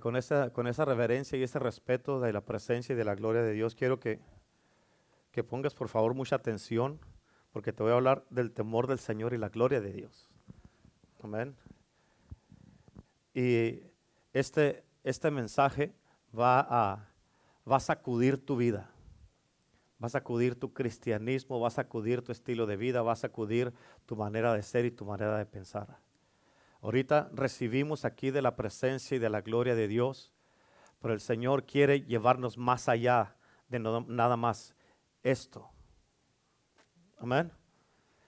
[0.00, 3.42] Con esa, con esa reverencia y ese respeto de la presencia y de la gloria
[3.42, 4.18] de Dios, quiero que,
[5.30, 6.98] que pongas por favor mucha atención,
[7.52, 10.30] porque te voy a hablar del temor del Señor y la gloria de Dios.
[11.22, 11.54] Amén.
[13.34, 13.82] Y
[14.32, 15.92] este, este mensaje
[16.36, 17.08] va a,
[17.70, 18.90] va a sacudir tu vida.
[20.02, 23.72] Va a sacudir tu cristianismo, va a sacudir tu estilo de vida, va a sacudir
[24.06, 26.03] tu manera de ser y tu manera de pensar.
[26.84, 30.34] Ahorita recibimos aquí de la presencia y de la gloria de Dios,
[31.00, 33.36] pero el Señor quiere llevarnos más allá
[33.70, 34.74] de nada más
[35.22, 35.66] esto.
[37.16, 37.50] Amén.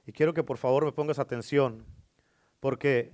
[0.06, 1.84] Y quiero que por favor me pongas atención,
[2.58, 3.12] porque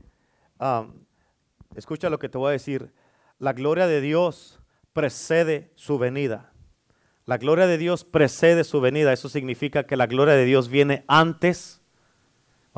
[1.75, 2.93] escucha lo que te voy a decir.
[3.41, 4.61] La gloria de Dios
[4.93, 6.53] precede su venida.
[7.25, 9.13] La gloria de Dios precede su venida.
[9.13, 11.83] Eso significa que la gloria de Dios viene antes,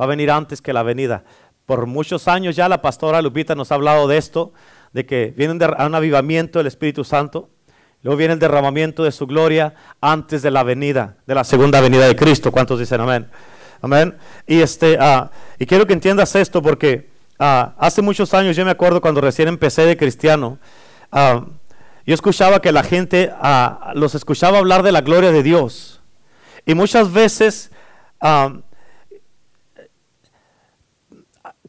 [0.01, 1.25] va a venir antes que la venida.
[1.67, 4.53] Por muchos años ya la pastora Lupita nos ha hablado de esto,
[4.93, 7.49] de que viene un avivamiento del Espíritu Santo,
[8.03, 12.07] luego viene el derramamiento de su gloria antes de la venida, de la segunda venida
[12.07, 12.53] de Cristo.
[12.53, 13.29] ¿Cuántos dicen amén?
[13.81, 14.17] Amén.
[14.47, 18.71] Y, este, ah, y quiero que entiendas esto porque ah, hace muchos años, yo me
[18.71, 20.59] acuerdo cuando recién empecé de cristiano,
[21.13, 21.45] ah,
[22.07, 23.33] yo escuchaba que la gente
[23.95, 26.03] los escuchaba hablar de la gloria de Dios.
[26.67, 27.71] Y muchas veces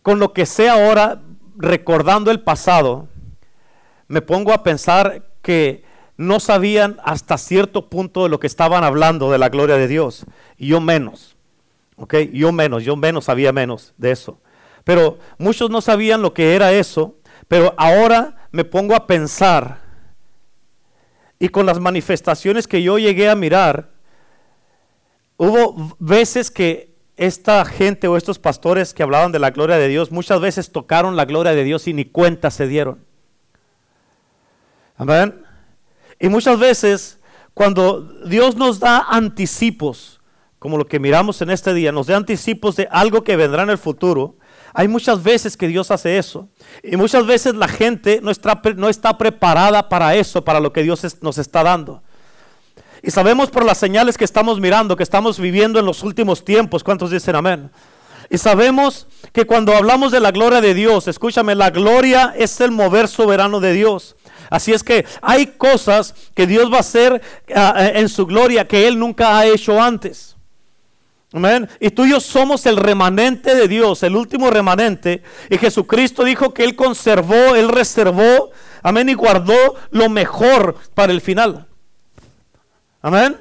[0.05, 1.23] con lo que sé ahora,
[1.57, 3.07] recordando el pasado,
[4.07, 5.83] me pongo a pensar que
[6.15, 10.27] no sabían hasta cierto punto de lo que estaban hablando de la gloria de Dios.
[10.59, 11.35] Y yo menos.
[11.95, 12.17] ¿Ok?
[12.33, 14.37] Yo menos, yo menos sabía menos de eso.
[14.83, 17.15] Pero muchos no sabían lo que era eso.
[17.47, 19.79] Pero ahora me pongo a pensar.
[21.39, 23.89] Y con las manifestaciones que yo llegué a mirar,
[25.37, 30.11] hubo veces que esta gente o estos pastores que hablaban de la gloria de Dios
[30.11, 32.99] muchas veces tocaron la gloria de Dios y ni cuenta se dieron.
[34.97, 35.43] Amén.
[36.19, 37.19] Y muchas veces
[37.53, 40.19] cuando Dios nos da anticipos,
[40.59, 43.69] como lo que miramos en este día, nos da anticipos de algo que vendrá en
[43.69, 44.37] el futuro,
[44.73, 46.49] hay muchas veces que Dios hace eso.
[46.83, 50.83] Y muchas veces la gente no está, no está preparada para eso, para lo que
[50.83, 52.03] Dios nos está dando.
[53.05, 56.83] Y sabemos por las señales que estamos mirando, que estamos viviendo en los últimos tiempos.
[56.83, 57.69] ¿Cuántos dicen amén?
[58.31, 62.71] Y sabemos que cuando hablamos de la gloria de Dios, escúchame, la gloria es el
[62.71, 64.15] mover soberano de Dios.
[64.49, 67.21] Así es que hay cosas que Dios va a hacer
[67.55, 70.35] ah, eh, en su gloria que Él nunca ha hecho antes.
[71.31, 71.69] Amén.
[71.79, 75.21] Y tú y yo somos el remanente de Dios, el último remanente.
[75.51, 78.49] Y Jesucristo dijo que Él conservó, Él reservó,
[78.81, 81.67] amén, y guardó lo mejor para el final.
[83.05, 83.37] Amén.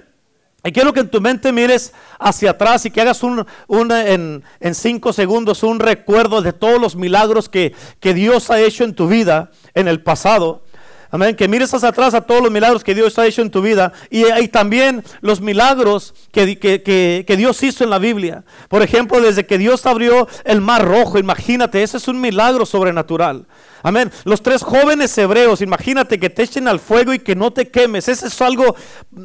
[0.62, 3.46] Y quiero que en tu mente mires hacia atrás y que hagas un,
[3.90, 8.84] en, en, cinco segundos un recuerdo de todos los milagros que, que Dios ha hecho
[8.84, 10.64] en tu vida en el pasado.
[11.10, 11.34] Amén.
[11.34, 13.94] Que mires hacia atrás a todos los milagros que Dios ha hecho en tu vida
[14.10, 16.82] y, y también los milagros que, que,
[17.26, 18.44] que, Dios hizo en la Biblia.
[18.68, 23.46] Por ejemplo, desde que Dios abrió el mar rojo, imagínate, ese es un milagro sobrenatural.
[23.84, 24.10] Amén.
[24.24, 28.08] Los tres jóvenes hebreos, imagínate que te echen al fuego y que no te quemes.
[28.08, 28.74] Ese es algo,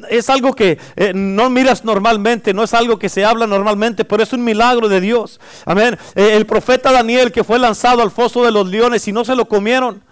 [0.09, 4.21] es algo que eh, no miras normalmente, no es algo que se habla normalmente, pero
[4.21, 5.39] es un milagro de Dios.
[5.63, 5.97] Amén.
[6.13, 9.33] Eh, el profeta Daniel que fue lanzado al foso de los leones y no se
[9.33, 10.03] lo comieron.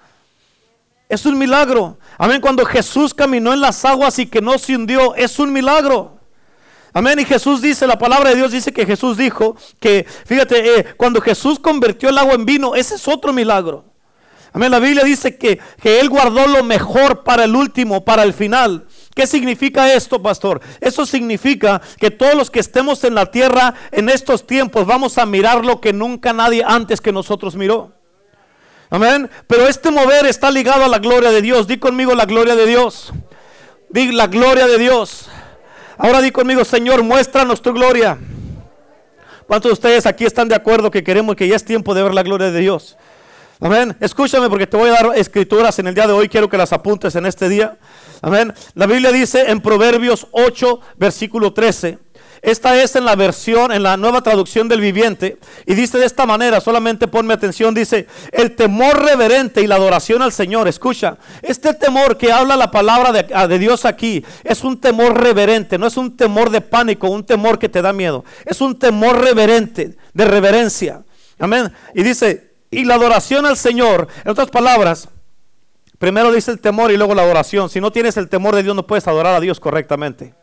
[1.10, 1.98] Es un milagro.
[2.18, 2.40] Amén.
[2.40, 6.20] Cuando Jesús caminó en las aguas y que no se hundió, es un milagro.
[6.94, 7.20] Amén.
[7.20, 11.20] Y Jesús dice, la palabra de Dios dice que Jesús dijo que, fíjate, eh, cuando
[11.20, 13.97] Jesús convirtió el agua en vino, ese es otro milagro.
[14.58, 14.72] Amén.
[14.72, 18.88] La Biblia dice que, que Él guardó lo mejor para el último, para el final.
[19.14, 20.62] ¿Qué significa esto, pastor?
[20.82, 25.28] Eso significa que todos los que estemos en la tierra en estos tiempos vamos a
[25.28, 27.92] mirar lo que nunca nadie antes que nosotros miró.
[28.90, 29.30] Amén.
[29.46, 31.68] Pero este mover está ligado a la gloria de Dios.
[31.68, 33.14] Di conmigo la gloria de Dios.
[33.92, 35.30] Di la gloria de Dios.
[36.00, 38.18] Ahora di conmigo, Señor, muéstranos tu gloria.
[39.46, 42.16] ¿Cuántos de ustedes aquí están de acuerdo que queremos que ya es tiempo de ver
[42.16, 42.98] la gloria de Dios?
[43.60, 43.98] Amén.
[44.00, 46.30] Escúchame porque te voy a dar escrituras en el día de hoy.
[46.30, 47.78] Quiero que las apuntes en este día.
[48.22, 48.54] Amén.
[48.76, 51.98] La Biblia dice en Proverbios 8, versículo 13.
[52.44, 55.40] Esta es en la versión, en la nueva traducción del viviente.
[55.66, 60.22] Y dice de esta manera, solamente ponme atención, dice, el temor reverente y la adoración
[60.22, 60.68] al Señor.
[60.68, 65.20] Escucha, este temor que habla la palabra de, ah, de Dios aquí es un temor
[65.20, 68.24] reverente, no es un temor de pánico, un temor que te da miedo.
[68.46, 71.02] Es un temor reverente, de reverencia.
[71.40, 71.72] Amén.
[71.96, 75.10] Y dice, y la adoración al Señor, en otras palabras,
[76.00, 77.70] primero dice el temor y luego la adoración.
[77.70, 80.34] Si no tienes el temor de Dios, no puedes adorar a Dios correctamente.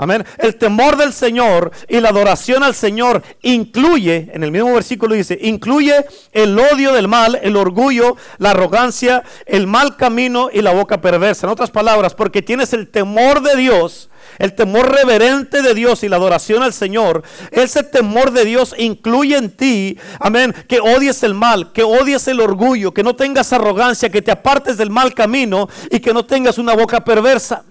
[0.00, 0.24] Amén.
[0.38, 5.36] El temor del Señor y la adoración al Señor incluye, en el mismo versículo dice,
[5.42, 11.00] incluye el odio del mal, el orgullo, la arrogancia, el mal camino y la boca
[11.00, 11.48] perversa.
[11.48, 14.08] En otras palabras, porque tienes el temor de Dios,
[14.38, 19.36] el temor reverente de Dios y la adoración al Señor, ese temor de Dios incluye
[19.36, 24.10] en ti, amén, que odies el mal, que odies el orgullo, que no tengas arrogancia,
[24.10, 27.64] que te apartes del mal camino y que no tengas una boca perversa.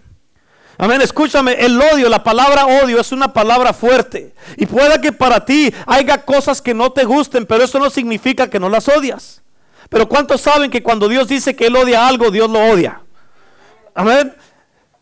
[0.79, 4.35] Amén, escúchame, el odio, la palabra odio es una palabra fuerte.
[4.57, 8.47] Y puede que para ti haya cosas que no te gusten, pero eso no significa
[8.47, 9.41] que no las odias.
[9.89, 13.01] Pero ¿cuántos saben que cuando Dios dice que Él odia algo, Dios lo odia?
[13.95, 14.35] Amén.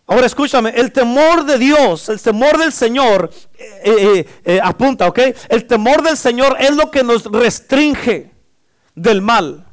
[0.07, 5.19] Ahora escúchame, el temor de Dios, el temor del Señor, eh, eh, eh, apunta, ¿ok?
[5.49, 8.31] El temor del Señor es lo que nos restringe
[8.93, 9.65] del mal.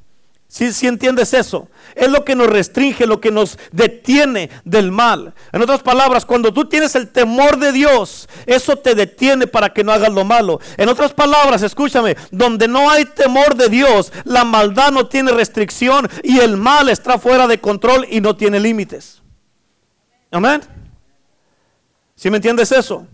[0.49, 1.69] Si ¿Sí, entiendes eso?
[1.95, 5.33] Es lo que nos restringe, lo que nos detiene del mal.
[5.51, 9.83] En otras palabras, cuando tú tienes el temor de Dios, eso te detiene para que
[9.83, 10.61] no hagas lo malo.
[10.77, 16.09] En otras palabras, escúchame, donde no hay temor de Dios, la maldad no tiene restricción
[16.23, 19.22] y el mal está fuera de control y no tiene límites.
[20.33, 20.63] Amén.
[22.17, 23.07] ¿Sí me entiendes eso?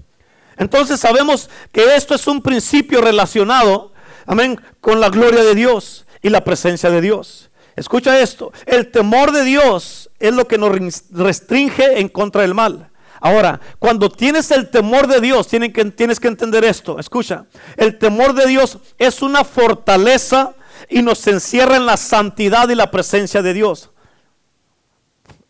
[0.56, 3.92] Entonces sabemos que esto es un principio relacionado,
[4.26, 7.50] amén, con la gloria de Dios y la presencia de Dios.
[7.76, 10.72] Escucha esto, el temor de Dios es lo que nos
[11.10, 12.88] restringe en contra del mal.
[13.20, 17.00] Ahora, cuando tienes el temor de Dios, tienes que, tienes que entender esto.
[17.00, 20.54] Escucha, el temor de Dios es una fortaleza
[20.88, 23.90] y nos encierra en la santidad y la presencia de Dios.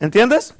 [0.00, 0.54] ¿Entiendes?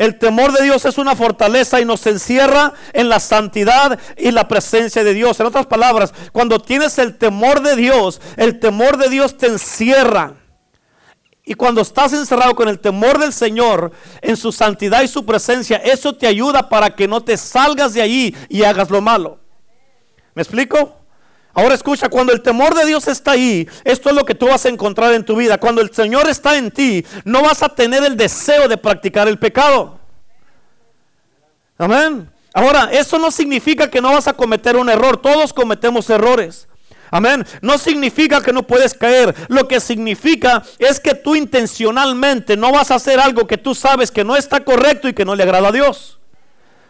[0.00, 4.48] El temor de Dios es una fortaleza y nos encierra en la santidad y la
[4.48, 5.38] presencia de Dios.
[5.38, 10.36] En otras palabras, cuando tienes el temor de Dios, el temor de Dios te encierra.
[11.44, 13.92] Y cuando estás encerrado con el temor del Señor
[14.22, 18.00] en su santidad y su presencia, eso te ayuda para que no te salgas de
[18.00, 19.38] allí y hagas lo malo.
[20.32, 20.99] ¿Me explico?
[21.52, 24.64] Ahora escucha, cuando el temor de Dios está ahí, esto es lo que tú vas
[24.66, 25.58] a encontrar en tu vida.
[25.58, 29.38] Cuando el Señor está en ti, no vas a tener el deseo de practicar el
[29.38, 29.98] pecado.
[31.76, 32.30] Amén.
[32.54, 35.16] Ahora, eso no significa que no vas a cometer un error.
[35.16, 36.68] Todos cometemos errores.
[37.10, 37.44] Amén.
[37.60, 39.34] No significa que no puedes caer.
[39.48, 44.12] Lo que significa es que tú intencionalmente no vas a hacer algo que tú sabes
[44.12, 46.20] que no está correcto y que no le agrada a Dios.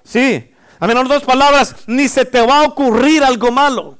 [0.05, 0.53] Sí.
[0.79, 0.99] Amén.
[0.99, 4.00] En otras palabras, ni se te va a ocurrir algo malo.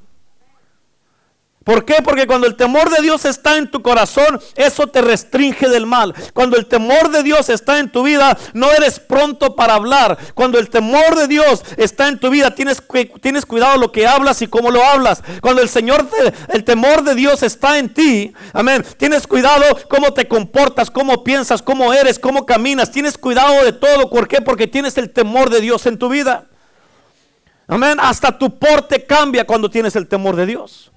[1.63, 2.01] ¿Por qué?
[2.03, 6.15] Porque cuando el temor de Dios está en tu corazón, eso te restringe del mal.
[6.33, 10.17] Cuando el temor de Dios está en tu vida, no eres pronto para hablar.
[10.33, 12.81] Cuando el temor de Dios está en tu vida, tienes,
[13.21, 15.21] tienes cuidado lo que hablas y cómo lo hablas.
[15.39, 16.09] Cuando el Señor,
[16.49, 21.61] el temor de Dios está en ti, amén, tienes cuidado cómo te comportas, cómo piensas,
[21.61, 22.91] cómo eres, cómo caminas.
[22.91, 24.09] Tienes cuidado de todo.
[24.09, 24.41] ¿Por qué?
[24.41, 26.45] Porque tienes el temor de Dios en tu vida.
[27.67, 27.99] Amén.
[28.01, 30.90] Hasta tu porte cambia cuando tienes el temor de Dios.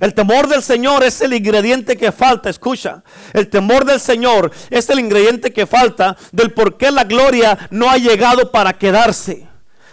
[0.00, 3.02] El temor del Señor es el ingrediente que falta, escucha.
[3.32, 7.90] El temor del Señor es el ingrediente que falta del por qué la gloria no
[7.90, 9.48] ha llegado para quedarse.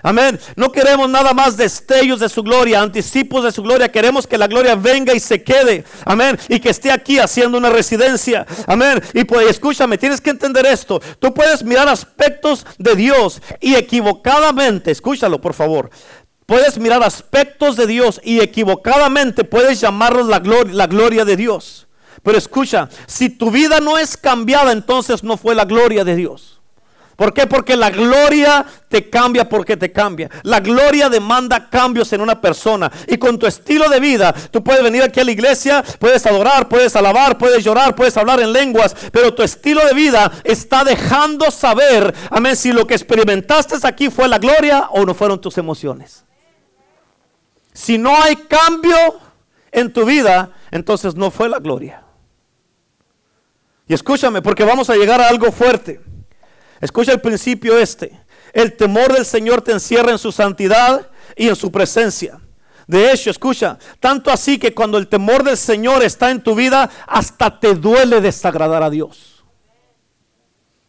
[0.05, 0.39] Amén.
[0.55, 3.91] No queremos nada más destellos de su gloria, anticipos de su gloria.
[3.91, 5.83] Queremos que la gloria venga y se quede.
[6.05, 6.37] Amén.
[6.47, 8.45] Y que esté aquí haciendo una residencia.
[8.67, 9.01] Amén.
[9.15, 11.01] Y pues escúchame, tienes que entender esto.
[11.17, 15.89] Tú puedes mirar aspectos de Dios y equivocadamente, escúchalo por favor,
[16.45, 21.87] Puedes mirar aspectos de Dios y equivocadamente puedes llamarlos la gloria, de Dios.
[22.21, 26.61] Pero escucha, si tu vida no es cambiada, entonces no fue la gloria de Dios.
[27.15, 27.47] ¿Por qué?
[27.47, 30.29] Porque la gloria te cambia porque te cambia.
[30.43, 32.91] La gloria demanda cambios en una persona.
[33.07, 36.67] Y con tu estilo de vida, tú puedes venir aquí a la iglesia, puedes adorar,
[36.67, 38.95] puedes alabar, puedes llorar, puedes hablar en lenguas.
[39.11, 44.27] Pero tu estilo de vida está dejando saber, amén, si lo que experimentaste aquí fue
[44.27, 46.25] la gloria o no fueron tus emociones.
[47.75, 48.95] Si no hay cambio
[49.69, 52.03] en tu vida, entonces no fue la gloria.
[53.85, 55.99] Y escúchame, porque vamos a llegar a algo fuerte.
[56.79, 58.17] Escucha el principio este.
[58.53, 62.39] El temor del Señor te encierra en su santidad y en su presencia.
[62.87, 66.89] De hecho, escucha, tanto así que cuando el temor del Señor está en tu vida,
[67.05, 69.43] hasta te duele desagradar a Dios.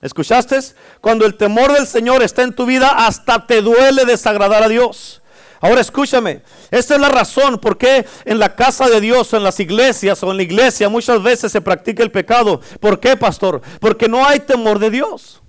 [0.01, 0.61] ¿Escuchaste?
[1.01, 5.21] Cuando el temor del Señor está en tu vida, hasta te duele desagradar a Dios.
[5.61, 9.59] Ahora escúchame, esta es la razón por qué en la casa de Dios, en las
[9.61, 12.61] iglesias o en la iglesia muchas veces se practica el pecado.
[12.81, 13.63] ¿Por qué, pastor?
[13.81, 15.43] Porque no hay temor de Dios.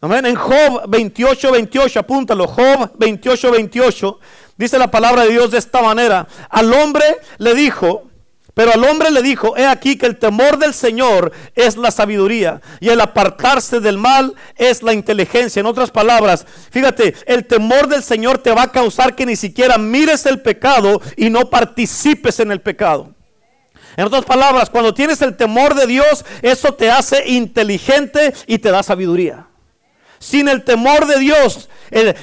[0.00, 0.26] Amén.
[0.26, 2.46] En Job 28, 28, apúntalo.
[2.46, 4.20] Job 28, 28,
[4.56, 6.26] dice la palabra de Dios de esta manera.
[6.48, 8.04] Al hombre le dijo,
[8.56, 12.62] Pero al hombre le dijo, he aquí que el temor del Señor es la sabiduría
[12.80, 15.60] y el apartarse del mal es la inteligencia.
[15.60, 19.76] En otras palabras, fíjate, el temor del Señor te va a causar que ni siquiera
[19.76, 23.12] mires el pecado y no participes en el pecado.
[23.94, 28.70] En otras palabras, cuando tienes el temor de Dios, eso te hace inteligente y te
[28.70, 29.45] da sabiduría.
[30.18, 31.68] Sin el temor de Dios,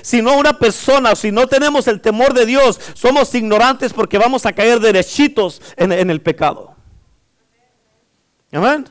[0.02, 4.46] si no una persona, si no tenemos el temor de Dios, somos ignorantes porque vamos
[4.46, 6.76] a caer derechitos en, el pecado.
[8.52, 8.86] Amén.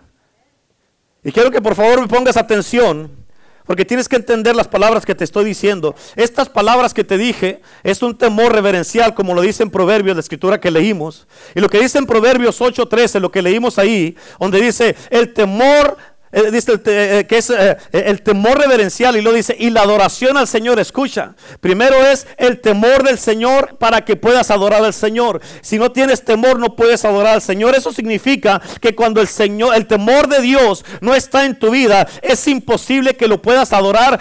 [1.24, 3.22] Y quiero que por favor me pongas atención.
[3.64, 5.94] Porque tienes que entender las palabras que te estoy diciendo.
[6.16, 10.20] Estas palabras que te dije es un temor reverencial, como lo dice en Proverbios, la
[10.20, 11.28] escritura que leímos.
[11.54, 15.96] Y lo que dice en Proverbios 8:13, lo que leímos ahí, donde dice, el temor
[16.32, 20.38] eh, dice eh, que es eh, el temor reverencial y lo dice, y la adoración
[20.38, 25.42] al Señor, escucha, primero es el temor del Señor para que puedas adorar al Señor.
[25.60, 27.74] Si no tienes temor no puedes adorar al Señor.
[27.74, 32.08] Eso significa que cuando el Señor, el temor de Dios no está en tu vida,
[32.22, 34.18] es imposible que lo puedas adorar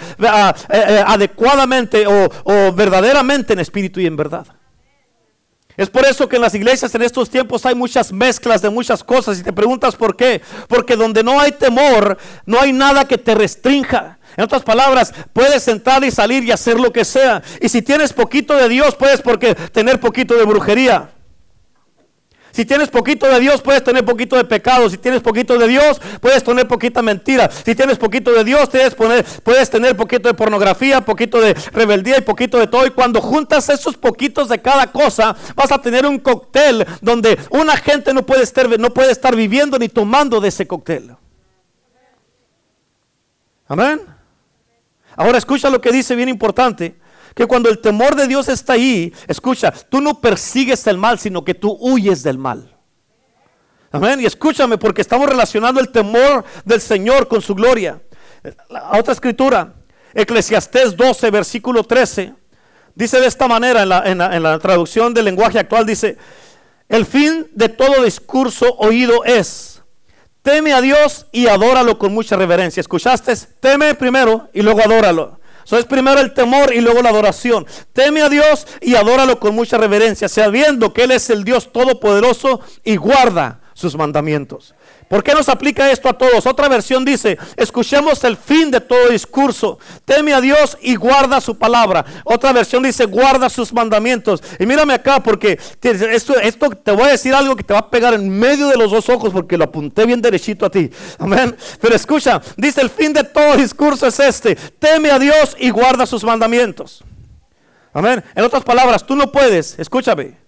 [1.06, 4.46] adecuadamente o, o verdaderamente en espíritu y en verdad.
[5.76, 9.02] Es por eso que en las iglesias en estos tiempos hay muchas mezclas de muchas
[9.02, 10.42] cosas y te preguntas por qué.
[10.68, 14.18] Porque donde no hay temor, no hay nada que te restrinja.
[14.36, 17.42] En otras palabras, puedes entrar y salir y hacer lo que sea.
[17.60, 21.10] Y si tienes poquito de Dios, puedes porque tener poquito de brujería.
[22.52, 24.88] Si tienes poquito de Dios, puedes tener poquito de pecado.
[24.90, 27.50] Si tienes poquito de Dios, puedes tener poquita mentira.
[27.50, 32.58] Si tienes poquito de Dios, puedes, tener poquito de pornografía, poquito de rebeldía y poquito
[32.58, 32.86] de todo.
[32.86, 37.76] Y cuando juntas esos poquitos de cada cosa, vas a tener un cóctel donde una
[37.76, 41.16] gente no puede estar, no puede estar viviendo ni tomando de ese cóctel.
[43.66, 44.02] Amén.
[45.16, 47.01] Ahora escucha lo que dice bien importante
[47.34, 51.44] que cuando el temor de Dios está ahí, escucha, tú no persigues el mal, sino
[51.44, 52.76] que tú huyes del mal.
[53.90, 54.20] Amén.
[54.20, 58.00] Y escúchame, porque estamos relacionando el temor del Señor con su gloria.
[58.70, 59.74] La otra escritura,
[60.14, 62.34] Eclesiastés 12, versículo 13,
[62.94, 64.02] dice de esta manera en la,
[64.34, 66.16] en la traducción del lenguaje actual, dice,
[66.88, 69.82] el fin de todo discurso oído es,
[70.42, 72.80] teme a Dios y adóralo con mucha reverencia.
[72.80, 73.34] ¿Escuchaste?
[73.60, 75.40] Teme primero y luego adóralo.
[75.64, 77.66] Eso es primero el temor y luego la adoración.
[77.92, 82.60] Teme a Dios y adóralo con mucha reverencia, sabiendo que Él es el Dios todopoderoso
[82.84, 84.74] y guarda sus mandamientos.
[85.12, 86.46] ¿Por qué nos aplica esto a todos?
[86.46, 89.78] Otra versión dice, escuchemos el fin de todo discurso.
[90.06, 92.02] Teme a Dios y guarda su palabra.
[92.24, 94.42] Otra versión dice, guarda sus mandamientos.
[94.58, 97.90] Y mírame acá porque esto, esto te voy a decir algo que te va a
[97.90, 100.90] pegar en medio de los dos ojos porque lo apunté bien derechito a ti.
[101.18, 101.54] Amén.
[101.78, 104.56] Pero escucha, dice el fin de todo discurso es este.
[104.56, 107.04] Teme a Dios y guarda sus mandamientos.
[107.92, 108.24] Amén.
[108.34, 110.38] En otras palabras, tú no puedes, escúchame.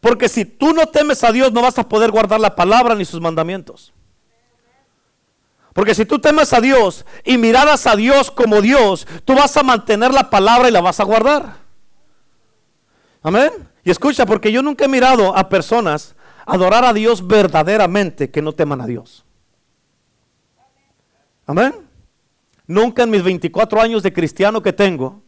[0.00, 3.04] Porque si tú no temes a Dios, no vas a poder guardar la palabra ni
[3.04, 3.92] sus mandamientos.
[5.72, 9.62] Porque si tú temes a Dios y miraras a Dios como Dios, tú vas a
[9.62, 11.56] mantener la palabra y la vas a guardar.
[13.22, 13.50] Amén.
[13.84, 16.14] Y escucha, porque yo nunca he mirado a personas
[16.46, 19.24] adorar a Dios verdaderamente que no teman a Dios.
[21.46, 21.74] Amén.
[22.66, 25.22] Nunca en mis 24 años de cristiano que tengo,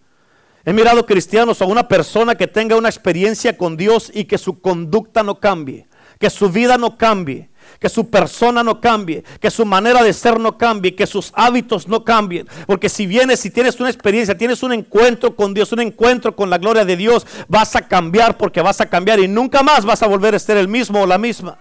[0.65, 4.61] he mirado cristianos a una persona que tenga una experiencia con Dios y que su
[4.61, 5.89] conducta no cambie,
[6.23, 7.49] que su vida no cambie,
[7.81, 11.89] que su persona no cambie, que su manera de ser no cambie, que sus hábitos
[11.89, 12.47] no cambien.
[12.65, 16.49] Porque si vienes, si tienes una experiencia, tienes un encuentro con Dios, un encuentro con
[16.49, 20.01] la gloria de Dios, vas a cambiar porque vas a cambiar y nunca más vas
[20.05, 21.59] a volver a ser el mismo o la misma.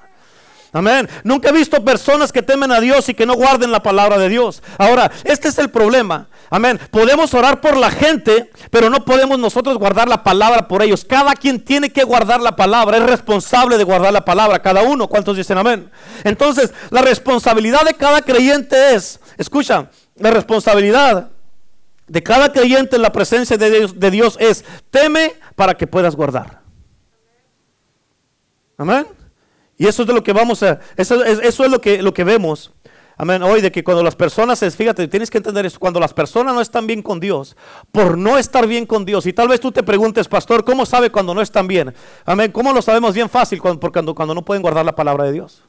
[0.73, 1.09] Amén.
[1.25, 4.29] Nunca he visto personas que temen a Dios y que no guarden la palabra de
[4.29, 4.63] Dios.
[4.77, 6.29] Ahora, este es el problema.
[6.49, 6.79] Amén.
[6.91, 11.03] Podemos orar por la gente, pero no podemos nosotros guardar la palabra por ellos.
[11.03, 12.97] Cada quien tiene que guardar la palabra.
[12.97, 14.61] Es responsable de guardar la palabra.
[14.61, 15.07] Cada uno.
[15.07, 15.91] ¿Cuántos dicen amén?
[16.23, 21.31] Entonces, la responsabilidad de cada creyente es, escucha, la responsabilidad
[22.07, 26.15] de cada creyente en la presencia de Dios, de Dios es, teme para que puedas
[26.15, 26.61] guardar.
[28.77, 29.05] Amén.
[29.81, 32.71] Y eso es de lo que vamos a, eso, es lo que, lo que vemos.
[33.17, 33.41] Amén.
[33.41, 36.61] Hoy de que cuando las personas, fíjate, tienes que entender eso, cuando las personas no
[36.61, 37.57] están bien con Dios,
[37.91, 41.09] por no estar bien con Dios, y tal vez tú te preguntes, pastor, ¿cómo sabe
[41.09, 41.95] cuando no están bien?
[42.25, 42.51] Amén.
[42.51, 45.63] ¿Cómo lo sabemos bien fácil cuando, cuando, cuando no pueden guardar la palabra de Dios?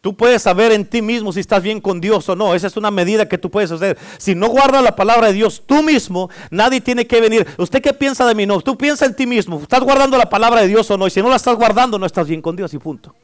[0.00, 2.54] Tú puedes saber en ti mismo si estás bien con Dios o no.
[2.54, 3.98] Esa es una medida que tú puedes hacer.
[4.16, 7.46] Si no guardas la palabra de Dios tú mismo, nadie tiene que venir.
[7.58, 8.46] ¿Usted qué piensa de mí?
[8.46, 9.60] No, tú piensa en ti mismo.
[9.60, 11.06] ¿Estás guardando la palabra de Dios o no?
[11.06, 13.14] Y si no la estás guardando, no estás bien con Dios y punto.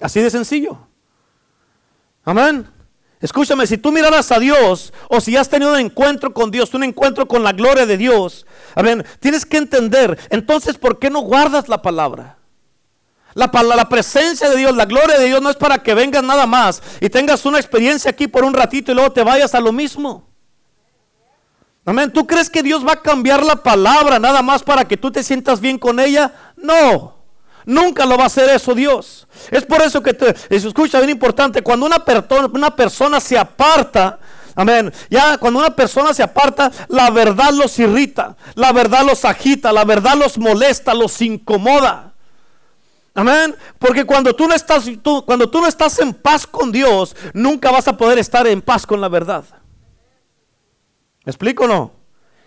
[0.00, 0.78] Así de sencillo.
[2.24, 2.66] Amén.
[3.20, 6.82] Escúchame, si tú miraras a Dios o si has tenido un encuentro con Dios, un
[6.82, 11.68] encuentro con la gloria de Dios, amén, tienes que entender, entonces, ¿por qué no guardas
[11.70, 12.36] la palabra?
[13.34, 16.46] La, la, presencia de Dios, la gloria de Dios no es para que vengas nada
[16.46, 19.72] más y tengas una experiencia aquí por un ratito y luego te vayas a lo
[19.72, 20.28] mismo.
[21.84, 22.10] Amén.
[22.12, 25.22] ¿Tú crees que Dios va a cambiar la palabra nada más para que tú te
[25.22, 26.32] sientas bien con ella?
[26.56, 27.14] No.
[27.66, 29.26] Nunca lo va a hacer eso Dios.
[29.50, 30.16] Es por eso que
[30.50, 31.62] escucha bien importante.
[31.62, 32.02] Cuando una,
[32.52, 34.18] una persona se aparta,
[34.54, 34.92] amén.
[35.10, 39.84] Ya cuando una persona se aparta, la verdad los irrita, la verdad los agita, la
[39.84, 42.13] verdad los molesta, los incomoda.
[43.14, 43.54] Amén.
[43.78, 47.70] Porque cuando tú no estás, tú, cuando tú no estás en paz con Dios, nunca
[47.70, 49.44] vas a poder estar en paz con la verdad.
[51.24, 51.92] ¿Me explico o no?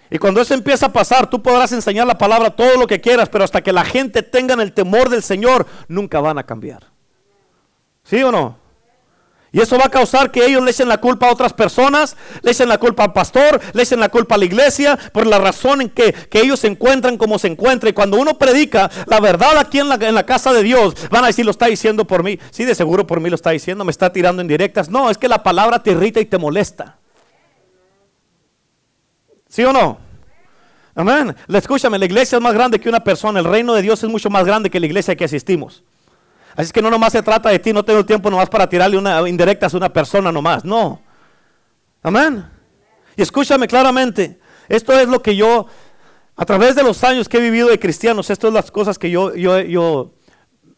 [0.10, 3.30] Y cuando eso empieza a pasar, tú podrás enseñar la palabra todo lo que quieras,
[3.30, 6.88] pero hasta que la gente tenga el temor del Señor, nunca van a cambiar.
[8.04, 8.58] ¿Sí o no?
[9.52, 12.52] Y eso va a causar que ellos le echen la culpa a otras personas, le
[12.52, 15.82] echen la culpa al pastor, le echen la culpa a la iglesia, por la razón
[15.82, 17.90] en que, ellos se encuentran como se encuentran.
[17.92, 21.24] Y cuando uno predica la verdad aquí en la, en la casa de Dios, van
[21.24, 22.40] a decir, lo está diciendo por mí.
[22.52, 24.90] Sí, de seguro por mí lo está diciendo, me está tirando en directas.
[24.90, 26.98] No, es que la palabra te irrita y te molesta.
[29.50, 29.98] ¿Sí o no?
[30.94, 31.36] Amén.
[31.48, 33.40] Escúchame, la iglesia es más grande que una persona.
[33.40, 35.84] El reino de Dios es mucho más grande que la iglesia que asistimos.
[36.58, 39.30] Así que no nomás se trata de ti, no tengo tiempo nomás para tirarle una
[39.30, 40.66] indirecta a una persona nomás.
[40.66, 41.00] No.
[42.02, 42.44] Amén.
[43.16, 44.40] Y escúchame claramente.
[44.68, 45.68] Esto es lo que yo,
[46.36, 49.12] a través de los años que he vivido de cristianos, esto es las cosas que
[49.12, 50.16] yo, yo, yo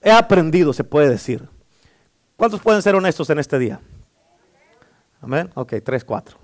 [0.01, 1.48] he aprendido, se puede decir.
[2.36, 3.79] ¿Cuántos pueden ser honestos en este día?
[5.21, 5.50] Amén.
[5.55, 6.38] Ok, tres, cuatro.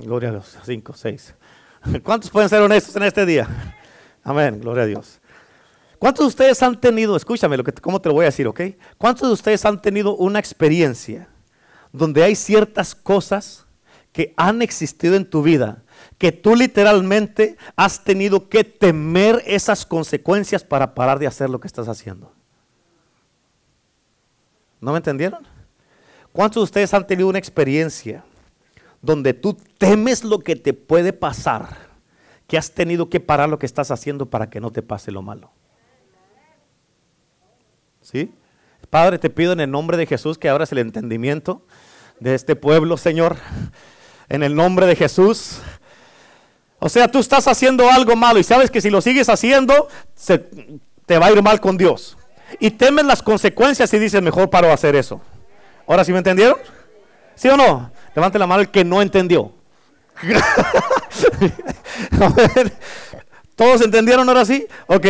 [0.00, 0.58] Gloria a Dios.
[0.66, 1.34] Cinco, seis.
[2.02, 3.48] ¿Cuántos pueden ser honestos en este día?
[4.22, 5.19] Amén, gloria a Dios.
[6.00, 8.62] ¿Cuántos de ustedes han tenido, escúchame, lo que, cómo te lo voy a decir, ok?
[8.96, 11.28] ¿Cuántos de ustedes han tenido una experiencia
[11.92, 13.66] donde hay ciertas cosas
[14.10, 15.82] que han existido en tu vida
[16.16, 21.66] que tú literalmente has tenido que temer esas consecuencias para parar de hacer lo que
[21.66, 22.32] estás haciendo?
[24.80, 25.46] ¿No me entendieron?
[26.32, 28.24] ¿Cuántos de ustedes han tenido una experiencia
[29.02, 31.76] donde tú temes lo que te puede pasar,
[32.46, 35.20] que has tenido que parar lo que estás haciendo para que no te pase lo
[35.20, 35.50] malo.
[38.10, 38.32] ¿Sí?
[38.88, 41.62] Padre, te pido en el nombre de Jesús que abras el entendimiento
[42.18, 43.36] de este pueblo, Señor.
[44.28, 45.60] En el nombre de Jesús.
[46.78, 50.38] O sea, tú estás haciendo algo malo y sabes que si lo sigues haciendo, se,
[51.06, 52.16] te va a ir mal con Dios.
[52.58, 55.20] Y temes las consecuencias y dices, mejor paro a hacer eso.
[55.86, 56.56] ¿Ahora sí me entendieron?
[57.34, 57.92] ¿Sí o no?
[58.14, 59.52] Levante la mano el que no entendió.
[63.56, 64.66] ¿Todos entendieron ahora sí?
[64.86, 65.06] Ok.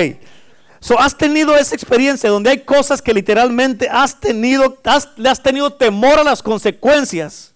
[0.98, 4.78] Has tenido esa experiencia donde hay cosas que literalmente has tenido,
[5.16, 7.54] le has tenido temor a las consecuencias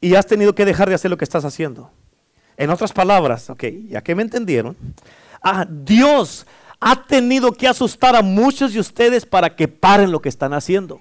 [0.00, 1.90] y has tenido que dejar de hacer lo que estás haciendo.
[2.56, 4.76] En otras palabras, ok, ya que me entendieron,
[5.42, 6.46] ah, Dios
[6.80, 11.00] ha tenido que asustar a muchos de ustedes para que paren lo que están haciendo.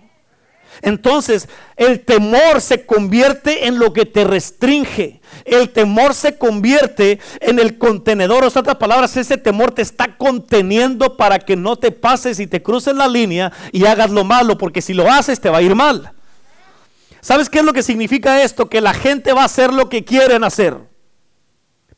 [0.82, 5.19] Entonces, el temor se convierte en lo que te restringe.
[5.46, 8.44] El temor se convierte en el contenedor.
[8.44, 12.62] O otras palabras, ese temor te está conteniendo para que no te pases y te
[12.62, 15.76] cruces la línea y hagas lo malo, porque si lo haces te va a ir
[15.76, 16.12] mal.
[17.22, 18.70] ¿Sabes qué es lo que significa esto?
[18.70, 20.78] Que la gente va a hacer lo que quieren hacer.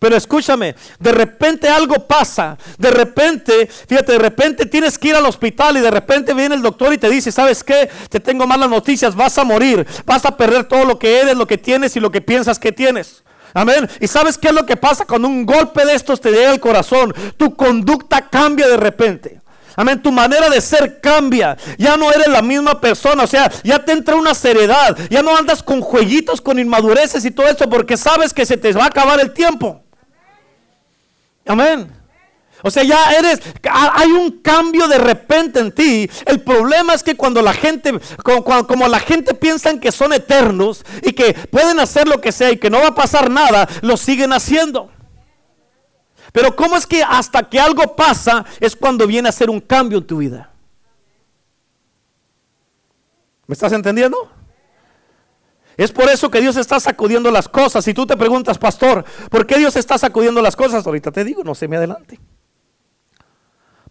[0.02, 5.28] Pero escúchame, de repente algo pasa, de repente, fíjate, de repente tienes que ir al
[5.28, 7.88] hospital y de repente viene el doctor y te dice, ¿sabes qué?
[8.10, 11.46] Te tengo malas noticias, vas a morir, vas a perder todo lo que eres, lo
[11.46, 13.24] que tienes y lo que piensas que tienes.
[13.54, 13.90] Amén.
[14.00, 16.60] ¿Y sabes qué es lo que pasa cuando un golpe de estos te llega al
[16.60, 17.14] corazón?
[17.38, 19.42] Tu conducta cambia de repente.
[19.76, 21.58] Amén, tu manera de ser cambia.
[21.78, 23.24] Ya no eres la misma persona.
[23.24, 24.98] O sea, ya te entra una seriedad.
[25.10, 28.72] Ya no andas con jueguitos, con inmadureces y todo esto porque sabes que se te
[28.74, 29.84] va a acabar el tiempo.
[31.46, 32.01] Amén.
[32.64, 36.10] O sea, ya eres, hay un cambio de repente en ti.
[36.26, 41.14] El problema es que cuando la gente, como, la gente piensan que son eternos y
[41.14, 44.34] que pueden hacer lo que sea y que no va a pasar nada, lo siguen
[44.34, 44.92] haciendo.
[46.32, 49.98] Pero ¿cómo es que hasta que algo pasa es cuando viene a ser un cambio
[49.98, 50.52] en tu vida?
[53.48, 54.32] ¿Me estás entendiendo?
[55.78, 57.84] Es por eso que Dios está sacudiendo las cosas.
[57.84, 60.86] Si tú te preguntas, pastor, ¿por qué Dios está sacudiendo las cosas?
[60.86, 62.20] Ahorita te digo, no se me adelante.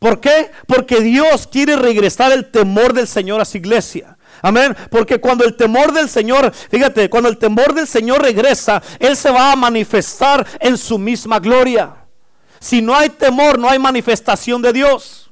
[0.01, 0.51] ¿Por qué?
[0.67, 4.17] Porque Dios quiere regresar el temor del Señor a su iglesia.
[4.41, 4.75] Amén.
[4.91, 9.31] Porque cuando el temor del Señor, fíjate, cuando el temor del Señor regresa, Él se
[9.31, 11.95] va a manifestar en su misma gloria.
[12.59, 15.30] Si no hay temor, no hay manifestación de Dios.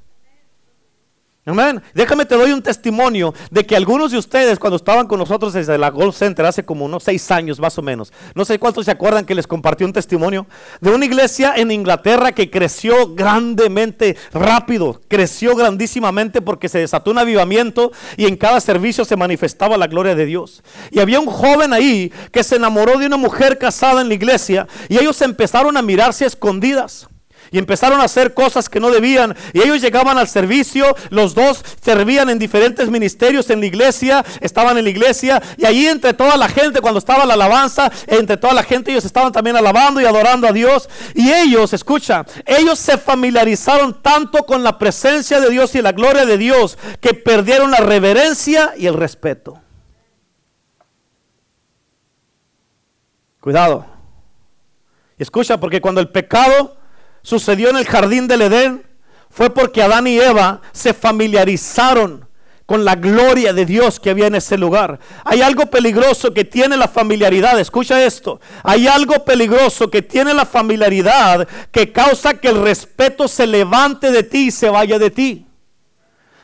[1.48, 1.80] Amén.
[1.94, 5.78] Déjame te doy un testimonio de que algunos de ustedes cuando estaban con nosotros desde
[5.78, 8.90] la Golf Center hace como unos seis años más o menos, no sé cuántos se
[8.90, 10.46] acuerdan que les compartí un testimonio
[10.82, 17.18] de una iglesia en Inglaterra que creció grandemente rápido, creció grandísimamente porque se desató un
[17.18, 20.62] avivamiento y en cada servicio se manifestaba la gloria de Dios.
[20.90, 24.68] Y había un joven ahí que se enamoró de una mujer casada en la iglesia
[24.90, 27.08] y ellos empezaron a mirarse a escondidas.
[27.50, 29.36] Y empezaron a hacer cosas que no debían.
[29.52, 34.78] Y ellos llegaban al servicio, los dos servían en diferentes ministerios en la iglesia, estaban
[34.78, 35.42] en la iglesia.
[35.56, 39.04] Y allí entre toda la gente, cuando estaba la alabanza, entre toda la gente ellos
[39.04, 40.88] estaban también alabando y adorando a Dios.
[41.14, 46.26] Y ellos, escucha, ellos se familiarizaron tanto con la presencia de Dios y la gloria
[46.26, 49.60] de Dios que perdieron la reverencia y el respeto.
[53.40, 53.86] Cuidado.
[55.16, 56.76] Escucha, porque cuando el pecado
[57.22, 58.86] sucedió en el jardín del Edén
[59.30, 62.28] fue porque Adán y Eva se familiarizaron
[62.68, 65.00] con la gloria de Dios que había en ese lugar.
[65.24, 67.58] Hay algo peligroso que tiene la familiaridad.
[67.58, 68.42] Escucha esto.
[68.62, 74.22] Hay algo peligroso que tiene la familiaridad que causa que el respeto se levante de
[74.22, 75.47] ti y se vaya de ti.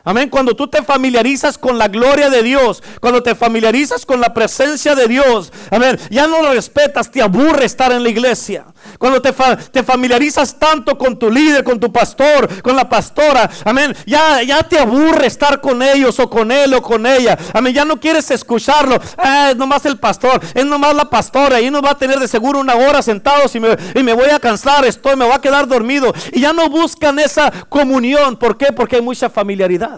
[0.06, 0.28] Amén.
[0.28, 4.94] Cuando tú te familiarizas con la gloria de Dios, cuando te familiarizas con la presencia
[4.94, 8.66] de Dios, amén, ya no lo respetas, te aburre estar en la iglesia.
[8.98, 9.32] Cuando te,
[9.72, 14.62] te familiarizas tanto con tu líder, con tu pastor, con la pastora, amén, ya, ya
[14.62, 17.38] te aburre estar con ellos o con él o con ella.
[17.54, 19.00] Amén, ya no quieres escucharlo.
[19.16, 21.62] Ah, es nomás el pastor, es nomás la pastora.
[21.62, 24.28] Y no va a tener de seguro una hora sentados y me, y me voy
[24.28, 26.12] a cansar, estoy, me voy a quedar dormido.
[26.32, 28.36] Y ya no buscan esa comunión.
[28.36, 28.66] ¿Por qué?
[28.72, 29.93] Porque hay mucha familiaridad.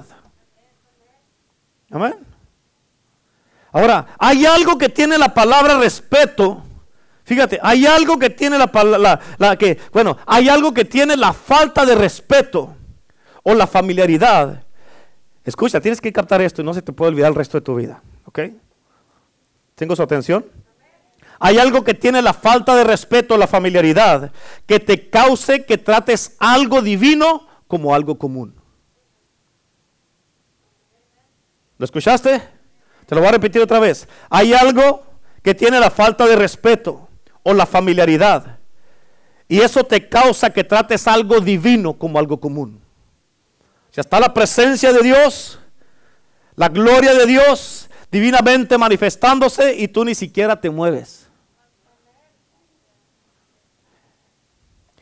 [1.91, 2.15] Amén.
[3.73, 6.63] Ahora, hay algo que tiene la palabra respeto.
[7.25, 11.33] Fíjate, hay algo que tiene la palabra, la, que, bueno, hay algo que tiene la
[11.33, 12.75] falta de respeto
[13.43, 14.63] o la familiaridad.
[15.45, 17.75] Escucha, tienes que captar esto y no se te puede olvidar el resto de tu
[17.75, 18.03] vida.
[18.25, 18.41] ¿Ok?
[19.75, 20.47] ¿Tengo su atención?
[21.39, 24.33] Hay algo que tiene la falta de respeto, o la familiaridad,
[24.67, 28.55] que te cause que trates algo divino como algo común.
[31.79, 32.41] ¿Lo escuchaste?
[33.07, 34.09] Te lo voy a repetir otra vez.
[34.31, 35.05] Hay algo
[35.43, 37.09] que tiene la falta de respeto
[37.43, 38.59] o la familiaridad.
[39.49, 42.81] Y eso te causa que trates algo divino como algo común.
[43.93, 45.59] Si está la presencia de Dios,
[46.57, 51.26] la gloria de Dios divinamente manifestándose y tú ni siquiera te mueves.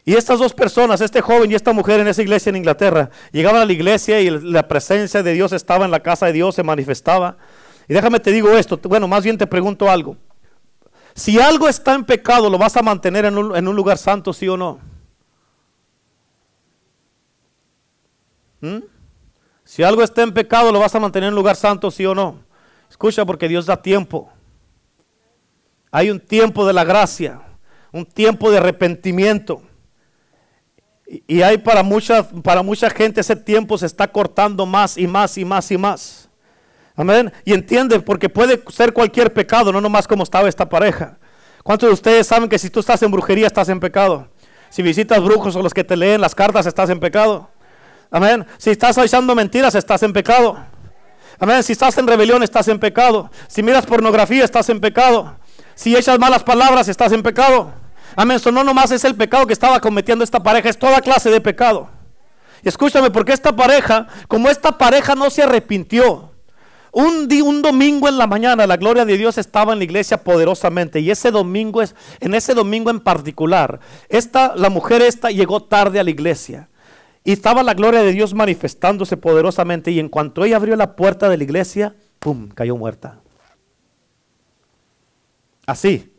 [0.04, 3.62] Y estas dos personas, este joven y esta mujer en esa iglesia en Inglaterra, llegaban
[3.62, 6.62] a la iglesia y la presencia de Dios estaba en la casa de Dios, se
[6.62, 7.38] manifestaba.
[7.88, 10.16] Y déjame te digo esto, bueno, más bien te pregunto algo.
[11.14, 14.56] Si algo está en pecado, ¿lo vas a mantener en un, lugar santo, sí o
[14.56, 14.80] no?
[18.60, 18.82] ¿Mm?
[19.64, 22.14] Si algo está en pecado, ¿lo vas a mantener en un lugar santo, sí o
[22.14, 22.40] no?
[22.90, 24.30] Escucha, porque Dios da tiempo.
[25.90, 27.40] Hay un tiempo de la gracia,
[27.92, 29.62] un tiempo de arrepentimiento.
[31.06, 35.36] Y hay para mucha, para mucha gente ese tiempo se está cortando más y más
[35.36, 36.28] y más y más.
[36.96, 37.32] Amén.
[37.44, 41.18] Y entienden, porque puede ser cualquier pecado, no nomás como estaba esta pareja.
[41.62, 44.28] ¿Cuántos de ustedes saben que si tú estás en brujería estás en pecado?
[44.70, 47.48] Si visitas brujos o los que te leen las cartas estás en pecado.
[48.10, 48.46] Amén.
[48.58, 50.56] Si estás echando mentiras estás en pecado.
[51.38, 51.62] Amén.
[51.62, 53.30] Si estás en rebelión estás en pecado.
[53.48, 55.36] Si miras pornografía estás en pecado.
[55.74, 57.72] Si echas malas palabras estás en pecado.
[58.16, 58.36] Amén.
[58.36, 61.40] Eso no nomás es el pecado que estaba cometiendo esta pareja, es toda clase de
[61.40, 61.88] pecado.
[62.62, 66.30] Y escúchame, porque esta pareja, como esta pareja no se arrepintió,
[66.94, 71.00] un, un, domingo en la mañana la gloria de Dios estaba en la iglesia poderosamente
[71.00, 75.98] y ese domingo es en ese domingo en particular esta la mujer esta llegó tarde
[75.98, 76.68] a la iglesia
[77.24, 81.28] y estaba la gloria de Dios manifestándose poderosamente y en cuanto ella abrió la puerta
[81.28, 83.18] de la iglesia pum cayó muerta
[85.66, 86.14] así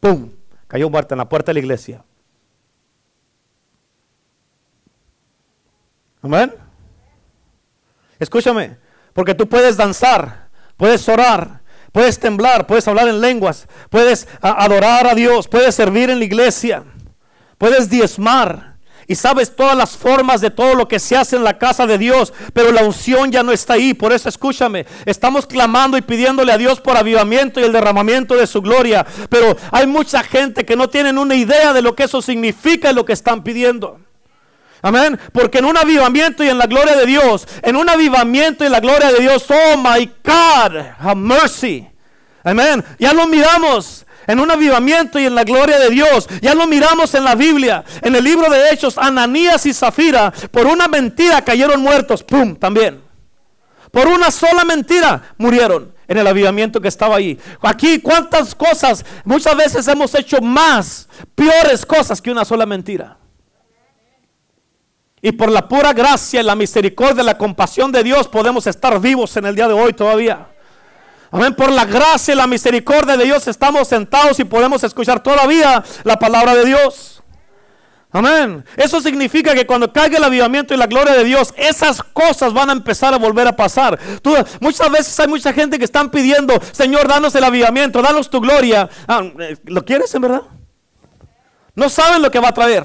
[0.00, 0.30] pum
[0.68, 2.04] Cayó muerta en la puerta de la iglesia.
[6.22, 6.54] Amén.
[8.18, 8.76] Escúchame,
[9.12, 15.14] porque tú puedes danzar, puedes orar, puedes temblar, puedes hablar en lenguas, puedes adorar a
[15.14, 16.84] Dios, puedes servir en la iglesia,
[17.56, 18.67] puedes diezmar,
[19.08, 21.96] y sabes todas las formas de todo lo que se hace en la casa de
[21.96, 23.94] Dios, pero la unción ya no está ahí.
[23.94, 28.46] Por eso escúchame, estamos clamando y pidiéndole a Dios por avivamiento y el derramamiento de
[28.46, 32.20] su gloria, pero hay mucha gente que no tienen una idea de lo que eso
[32.20, 33.98] significa y lo que están pidiendo.
[34.82, 35.18] Amén.
[35.32, 38.72] Porque en un avivamiento y en la gloria de Dios, en un avivamiento y en
[38.72, 41.88] la gloria de Dios, oh my God, have mercy.
[42.44, 42.84] Amén.
[42.98, 46.28] Ya lo miramos en un avivamiento y en la gloria de Dios.
[46.40, 50.66] Ya lo miramos en la Biblia, en el libro de Hechos, Ananías y Zafira, por
[50.66, 52.22] una mentira cayeron muertos.
[52.22, 52.54] ¡Pum!
[52.54, 53.02] También.
[53.90, 57.38] por una sola mentira murieron en el avivamiento que estaba ahí.
[57.62, 59.04] Aquí, ¿cuántas cosas?
[59.24, 63.16] Muchas veces hemos hecho más, peores cosas que una sola mentira.
[65.22, 69.46] Y por la pura gracia, la misericordia, la compasión de Dios podemos estar vivos en
[69.46, 70.48] el día de hoy todavía.
[71.30, 71.54] Amén.
[71.54, 76.18] Por la gracia y la misericordia de Dios estamos sentados y podemos escuchar todavía la
[76.18, 77.22] palabra de Dios.
[78.10, 78.64] Amén.
[78.76, 82.70] Eso significa que cuando caiga el avivamiento y la gloria de Dios, esas cosas van
[82.70, 83.98] a empezar a volver a pasar.
[84.60, 88.88] muchas veces hay mucha gente que están pidiendo, Señor, danos el avivamiento, danos tu gloria.
[89.06, 90.42] Ah, eh, ¿Lo quieres en verdad?
[91.74, 92.84] No saben lo que va a traer.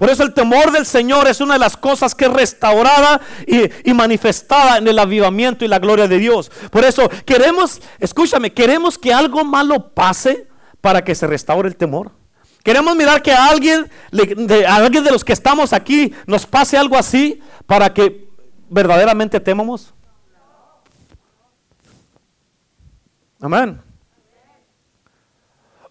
[0.00, 3.92] Por eso el temor del Señor es una de las cosas que es restaurada y,
[3.92, 6.50] manifestada en el avivamiento y la gloria de Dios.
[6.70, 10.48] Por eso queremos, escúchame, queremos que algo malo pase
[10.80, 12.12] para que se restaure el temor.
[12.64, 16.96] Queremos mirar que a alguien, de, alguien de los que estamos aquí nos pase algo
[16.96, 18.26] así para que
[18.70, 19.92] verdaderamente temamos.
[23.38, 23.82] Amén.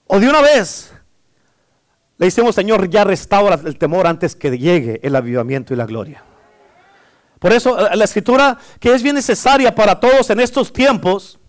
[0.08, 0.92] O de una vez
[2.20, 6.22] le decimos, Señor, ya restaura el temor antes que llegue el avivamiento y la gloria.
[7.40, 11.40] Por eso eh, la escritura que es bien necesaria para todos en estos tiempos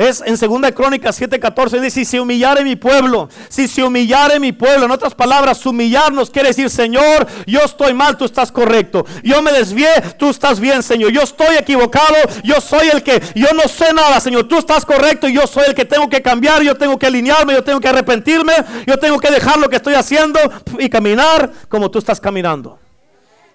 [0.00, 4.86] es en 2 Crónicas 7:14 dice, si humillare mi pueblo, si se humillare mi pueblo,
[4.86, 9.04] en otras palabras, humillarnos quiere decir, Señor, yo estoy mal, tú estás correcto.
[9.22, 11.12] Yo me desvié, tú estás bien, Señor.
[11.12, 14.48] Yo estoy equivocado, yo soy el que, yo no sé nada, Señor.
[14.48, 17.52] Tú estás correcto y yo soy el que tengo que cambiar, yo tengo que alinearme,
[17.52, 18.54] yo tengo que arrepentirme,
[18.86, 20.38] yo tengo que dejar lo que estoy haciendo
[20.78, 22.78] y caminar como tú estás caminando.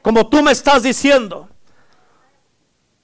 [0.04, 1.50] Como tú me estás diciendo.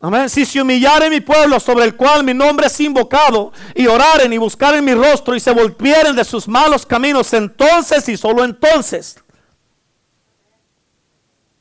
[0.02, 0.28] Amén.
[0.30, 4.38] Si se humillare mi pueblo sobre el cual mi nombre es invocado, y oraren y
[4.40, 9.24] buscaren mi rostro y se volvieren de sus malos caminos, entonces y solo entonces.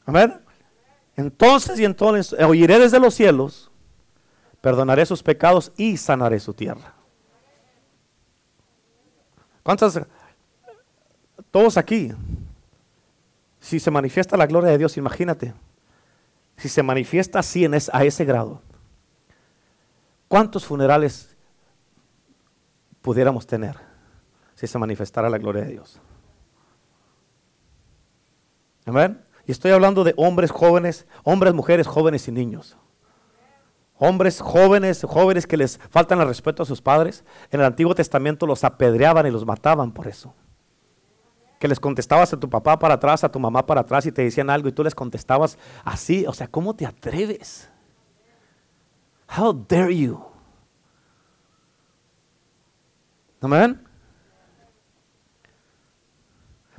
[0.06, 0.40] Amén.
[1.16, 3.70] Entonces y entonces oiré desde los cielos,
[4.62, 6.94] perdonaré sus pecados y sanaré su tierra.
[9.62, 10.00] ¿Cuántas?
[11.50, 12.10] Todos aquí.
[13.60, 15.52] Si se manifiesta la gloria de Dios, imagínate
[16.60, 18.60] si se manifiesta así en a ese grado,
[20.28, 21.34] ¿cuántos funerales
[23.00, 23.76] pudiéramos tener
[24.54, 25.98] si se manifestara la gloria de Dios?
[28.84, 29.24] Amén.
[29.46, 32.76] Y estoy hablando de hombres jóvenes, hombres, mujeres, jóvenes y niños.
[33.96, 37.24] Hombres jóvenes, jóvenes que les faltan el respeto a sus padres.
[37.50, 40.34] En el Antiguo Testamento los apedreaban y los mataban por eso
[41.60, 44.22] que les contestabas a tu papá para atrás, a tu mamá para atrás y te
[44.22, 46.24] decían algo y tú les contestabas así.
[46.26, 47.68] O sea, ¿cómo te atreves?
[49.38, 50.18] How dare you?
[53.42, 53.78] Amén.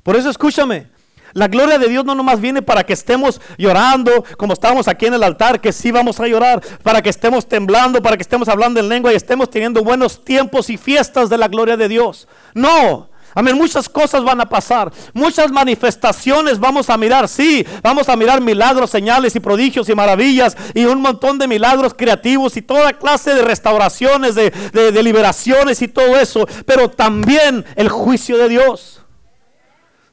[0.02, 0.90] Por eso escúchame.
[1.34, 5.14] La gloria de Dios no nomás viene para que estemos llorando como estábamos aquí en
[5.14, 8.80] el altar, que sí vamos a llorar, para que estemos temblando, para que estemos hablando
[8.80, 12.28] en lengua y estemos teniendo buenos tiempos y fiestas de la gloria de Dios.
[12.56, 18.16] No, Amén, muchas cosas van a pasar, muchas manifestaciones vamos a mirar, sí, vamos a
[18.16, 22.94] mirar milagros, señales y prodigios y maravillas y un montón de milagros creativos y toda
[22.94, 29.01] clase de restauraciones, de, de liberaciones y todo eso, pero también el juicio de Dios.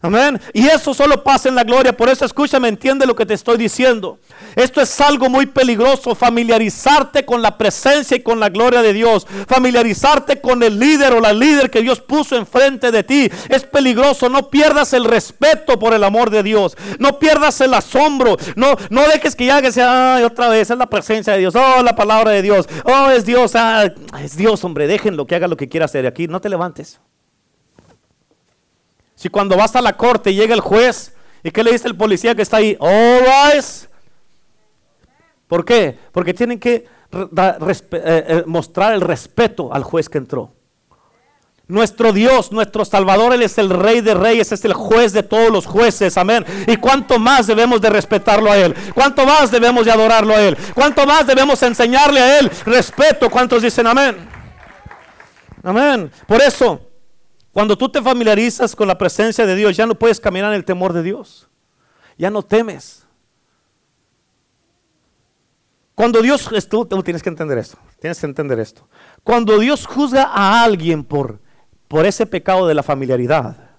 [0.00, 0.40] Amén.
[0.52, 1.96] Y eso solo pasa en la gloria.
[1.96, 4.20] Por eso escúchame, entiende lo que te estoy diciendo.
[4.54, 9.26] Esto es algo muy peligroso, familiarizarte con la presencia y con la gloria de Dios.
[9.48, 13.28] Familiarizarte con el líder o la líder que Dios puso enfrente de ti.
[13.48, 14.28] Es peligroso.
[14.28, 16.76] No pierdas el respeto por el amor de Dios.
[17.00, 18.36] No pierdas el asombro.
[18.54, 21.56] No, no dejes que ya que sea, ay, otra vez, es la presencia de Dios.
[21.56, 22.68] Oh, la palabra de Dios.
[22.84, 23.56] Oh, es Dios.
[23.56, 24.86] Ah, es Dios, hombre.
[24.86, 26.06] Déjenlo que haga lo que quiera hacer.
[26.06, 27.00] Aquí no te levantes.
[29.18, 32.36] Si cuando vas a la corte llega el juez, ¿y qué le dice el policía
[32.36, 32.76] que está ahí?
[32.78, 33.88] All rise.
[35.48, 35.98] ¿Por qué?
[36.12, 36.86] Porque tienen que eh,
[37.90, 40.52] eh, mostrar el respeto al juez que entró.
[41.66, 45.50] Nuestro Dios, nuestro Salvador, Él es el Rey de Reyes, es el juez de todos
[45.50, 46.44] los jueces, amén.
[46.68, 50.56] Y cuánto más debemos de respetarlo a Él, cuánto más debemos de adorarlo a Él,
[50.76, 53.28] cuánto más debemos enseñarle a Él respeto.
[53.28, 54.16] ¿Cuántos dicen amén?
[55.64, 56.08] Amén.
[56.24, 56.87] Por eso,
[57.58, 60.64] cuando tú te familiarizas con la presencia de Dios, ya no puedes caminar en el
[60.64, 61.48] temor de Dios.
[62.16, 63.04] Ya no temes.
[65.96, 68.86] Cuando Dios, tú, tienes que entender esto, tienes que entender esto.
[69.24, 71.40] Cuando Dios juzga a alguien por,
[71.88, 73.70] por ese pecado de la familiaridad,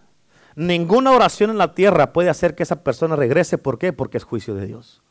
[0.57, 3.57] ninguna oración en la tierra puede hacer que esa persona regrese.
[3.57, 3.93] ¿Por qué?
[3.93, 5.01] Porque es juicio de Dios.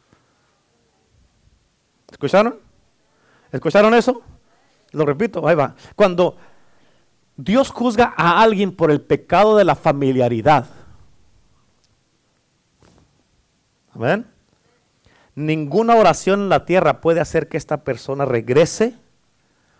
[2.10, 2.58] ¿Escucharon?
[3.50, 4.20] ¿Escucharon eso?
[4.90, 5.74] Lo repito, ahí va.
[5.96, 6.36] Cuando
[7.38, 10.66] Dios juzga a alguien por el pecado de la familiaridad.
[13.94, 14.26] Amén.
[15.36, 18.96] ninguna oración en la tierra puede hacer que esta persona regrese.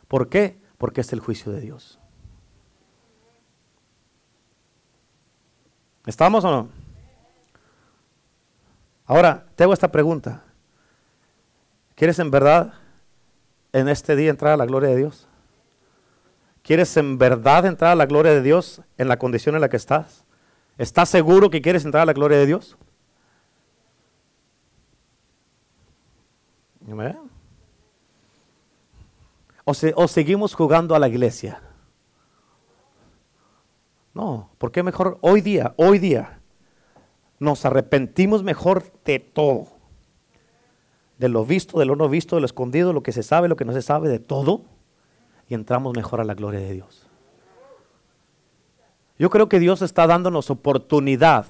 [0.06, 0.60] ¿Por qué?
[0.78, 1.98] Porque es el juicio de Dios.
[6.06, 6.68] ¿Estamos o no?
[9.04, 10.44] Ahora, te hago esta pregunta.
[11.96, 12.74] ¿Quieres en verdad
[13.72, 15.27] en este día entrar a la gloria de Dios?
[16.68, 19.78] ¿Quieres en verdad entrar a la gloria de Dios en la condición en la que
[19.78, 20.26] estás?
[20.76, 22.76] ¿Estás seguro que quieres entrar a la gloria de Dios?
[29.64, 31.62] O, o seguimos jugando a la iglesia.
[34.12, 36.38] No, porque mejor hoy día, hoy día,
[37.38, 39.68] nos arrepentimos mejor de todo.
[41.16, 43.56] De lo visto, de lo no visto, de lo escondido, lo que se sabe, lo
[43.56, 44.66] que no se sabe, de todo.
[45.48, 47.06] Y entramos mejor a la gloria de Dios.
[49.18, 51.46] Yo creo que Dios está dándonos oportunidad.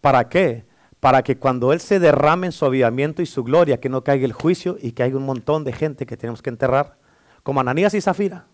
[0.00, 0.66] ¿Para qué?
[1.00, 4.26] Para que cuando Él se derrame en su avivamiento y su gloria, que no caiga
[4.26, 6.96] el juicio y que haya un montón de gente que tenemos que enterrar,
[7.42, 8.46] como Ananías y Zafira,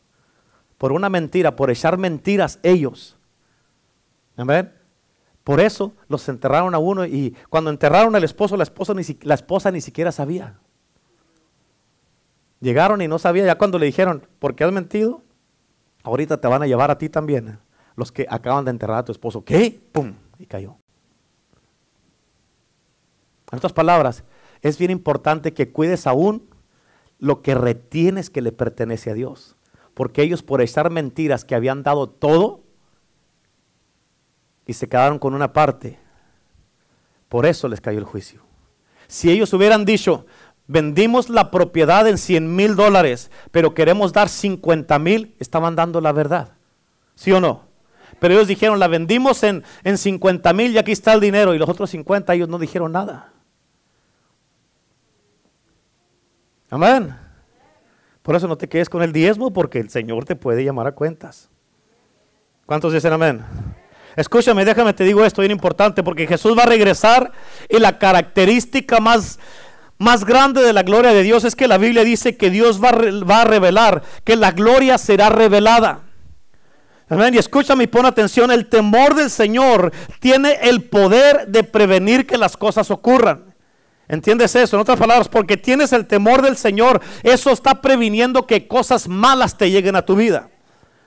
[0.78, 3.18] por una mentira, por echar mentiras ellos.
[4.36, 4.72] Amén.
[5.42, 9.34] Por eso los enterraron a uno y cuando enterraron al esposo, la esposa ni, la
[9.34, 10.58] esposa ni siquiera sabía.
[12.60, 15.22] Llegaron y no sabía, ya cuando le dijeron, ¿por qué has mentido?
[16.02, 17.58] Ahorita te van a llevar a ti también
[17.96, 19.44] los que acaban de enterrar a tu esposo.
[19.44, 19.80] ¿Qué?
[19.92, 20.14] ¡Pum!
[20.38, 20.76] Y cayó.
[23.50, 24.24] En otras palabras,
[24.62, 26.48] es bien importante que cuides aún
[27.18, 29.56] lo que retienes que le pertenece a Dios.
[29.94, 32.62] Porque ellos por echar mentiras que habían dado todo
[34.66, 35.98] y se quedaron con una parte,
[37.28, 38.42] por eso les cayó el juicio.
[39.08, 40.26] Si ellos hubieran dicho,
[40.68, 46.12] vendimos la propiedad en 100 mil dólares, pero queremos dar 50 mil, estaban dando la
[46.12, 46.52] verdad.
[47.16, 47.64] ¿Sí o no?
[48.20, 51.54] Pero ellos dijeron, la vendimos en, en 50 mil y aquí está el dinero.
[51.54, 53.32] Y los otros 50 ellos no dijeron nada.
[56.70, 57.16] Amén.
[58.22, 60.92] Por eso no te quedes con el diezmo porque el Señor te puede llamar a
[60.92, 61.48] cuentas.
[62.66, 63.42] ¿Cuántos dicen amén?
[64.16, 67.32] Escúchame, déjame, te digo esto bien importante porque Jesús va a regresar
[67.68, 69.38] y la característica más,
[69.98, 72.92] más grande de la gloria de Dios es que la Biblia dice que Dios va,
[72.92, 76.02] va a revelar, que la gloria será revelada.
[77.08, 77.34] Amén.
[77.34, 82.38] Y escúchame y pon atención, el temor del Señor tiene el poder de prevenir que
[82.38, 83.54] las cosas ocurran.
[84.08, 84.76] ¿Entiendes eso?
[84.76, 89.58] En otras palabras, porque tienes el temor del Señor, eso está previniendo que cosas malas
[89.58, 90.48] te lleguen a tu vida.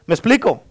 [0.05, 0.63] ¿Me explico?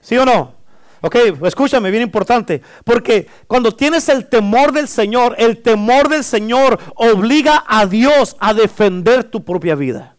[0.00, 0.54] ¿Sí o no?
[1.02, 2.62] Ok, escúchame, bien importante.
[2.84, 8.54] Porque cuando tienes el temor del Señor, el temor del Señor obliga a Dios a
[8.54, 10.16] defender tu propia vida.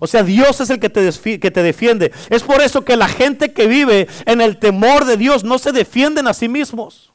[0.00, 2.12] O sea, Dios es el que te, que te defiende.
[2.30, 5.70] Es por eso que la gente que vive en el temor de Dios no se
[5.70, 7.13] defienden a sí mismos.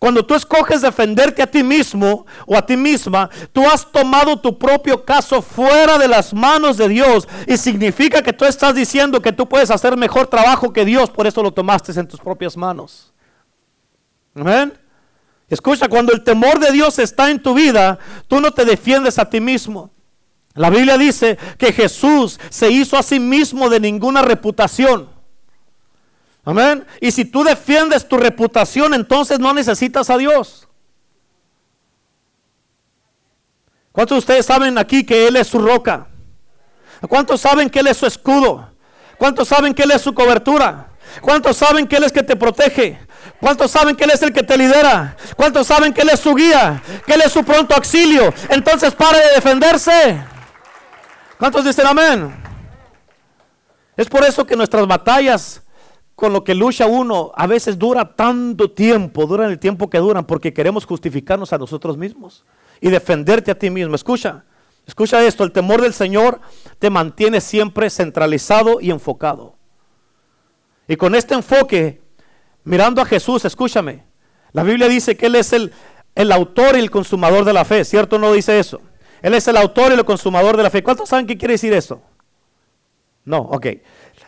[0.00, 4.58] Cuando tú escoges defenderte a ti mismo o a ti misma, tú has tomado tu
[4.58, 9.30] propio caso fuera de las manos de Dios y significa que tú estás diciendo que
[9.30, 13.12] tú puedes hacer mejor trabajo que Dios, por eso lo tomaste en tus propias manos.
[14.34, 14.72] Amén.
[15.50, 19.28] Escucha, cuando el temor de Dios está en tu vida, tú no te defiendes a
[19.28, 19.90] ti mismo.
[20.54, 25.10] La Biblia dice que Jesús se hizo a sí mismo de ninguna reputación.
[26.44, 26.86] Amén.
[27.00, 30.66] Y si tú defiendes tu reputación, entonces no necesitas a Dios.
[33.92, 36.06] ¿Cuántos de ustedes saben aquí que Él es su roca?
[37.08, 38.70] ¿Cuántos saben que Él es su escudo?
[39.18, 40.90] ¿Cuántos saben que Él es su cobertura?
[41.20, 42.98] ¿Cuántos saben que Él es que te protege?
[43.40, 45.16] ¿Cuántos saben que Él es el que te lidera?
[45.36, 46.82] ¿Cuántos saben que Él es su guía?
[47.06, 48.32] Que Él es su pronto auxilio.
[48.48, 50.22] Entonces pare de defenderse.
[51.38, 52.34] ¿Cuántos dicen amén?
[53.96, 55.62] Es por eso que nuestras batallas
[56.20, 60.26] con lo que lucha uno a veces dura tanto tiempo, duran el tiempo que duran,
[60.26, 62.44] porque queremos justificarnos a nosotros mismos
[62.78, 63.94] y defenderte a ti mismo.
[63.94, 64.44] Escucha,
[64.86, 66.42] escucha esto, el temor del Señor
[66.78, 69.56] te mantiene siempre centralizado y enfocado.
[70.86, 72.02] Y con este enfoque,
[72.64, 74.04] mirando a Jesús, escúchame,
[74.52, 75.72] la Biblia dice que Él es el,
[76.14, 78.18] el autor y el consumador de la fe, ¿cierto?
[78.18, 78.82] No dice eso.
[79.22, 80.82] Él es el autor y el consumador de la fe.
[80.82, 82.02] ¿Cuántos saben qué quiere decir eso?
[83.24, 83.66] No, ok.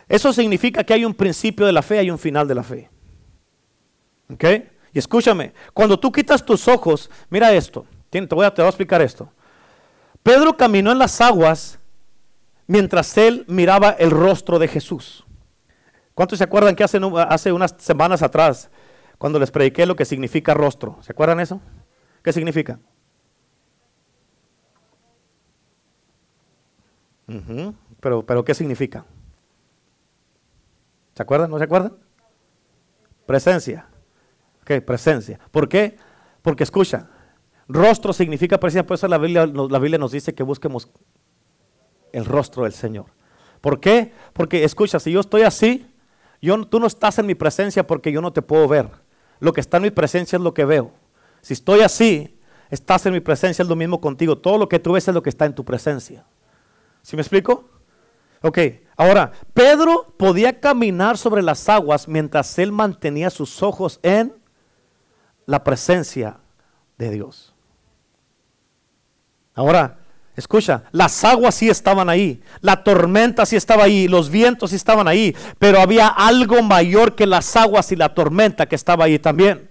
[0.07, 2.89] Eso significa que hay un principio de la fe, hay un final de la fe.
[4.29, 4.43] ¿Ok?
[4.93, 9.29] Y escúchame, cuando tú quitas tus ojos, mira esto, te voy a, explicar esto.
[10.21, 11.79] Pedro caminó en las aguas
[12.67, 15.25] mientras él miraba el rostro de Jesús.
[16.13, 18.69] ¿Cuántos se acuerdan que hace, unas semanas atrás,
[19.17, 20.99] cuando les prediqué lo que significa rostro?
[21.01, 21.59] ¿Se acuerdan eso?
[22.23, 22.79] ¿Qué significa?
[27.99, 29.05] pero, pero, ¿qué significa?
[31.13, 31.49] ¿Se acuerdan?
[31.49, 31.93] ¿No se acuerdan?
[33.25, 33.87] Presencia.
[34.61, 35.39] Ok, presencia.
[35.51, 35.97] ¿Por qué?
[36.41, 37.09] Porque escucha,
[37.67, 40.89] Rostro significa presencia, por eso la Biblia, la Biblia nos dice que busquemos
[42.11, 43.05] el rostro del Señor.
[43.61, 44.11] ¿Por qué?
[44.33, 45.87] Porque escucha, si yo estoy así,
[46.41, 48.89] yo, tú no estás en mi presencia porque yo no te puedo ver.
[49.39, 50.91] Lo que está en mi presencia es lo que veo.
[51.41, 52.39] Si estoy así,
[52.69, 54.37] estás en mi presencia, es lo mismo contigo.
[54.37, 56.25] Todo lo que tú ves es lo que está en tu presencia.
[57.01, 57.69] ¿Sí me explico?
[58.41, 58.57] Ok,
[58.95, 64.33] ahora, Pedro podía caminar sobre las aguas mientras él mantenía sus ojos en
[65.45, 66.37] la presencia
[66.97, 67.53] de Dios.
[69.55, 69.99] Ahora,
[70.35, 75.07] escucha, las aguas sí estaban ahí, la tormenta sí estaba ahí, los vientos sí estaban
[75.07, 79.69] ahí, pero había algo mayor que las aguas y la tormenta que estaba ahí también.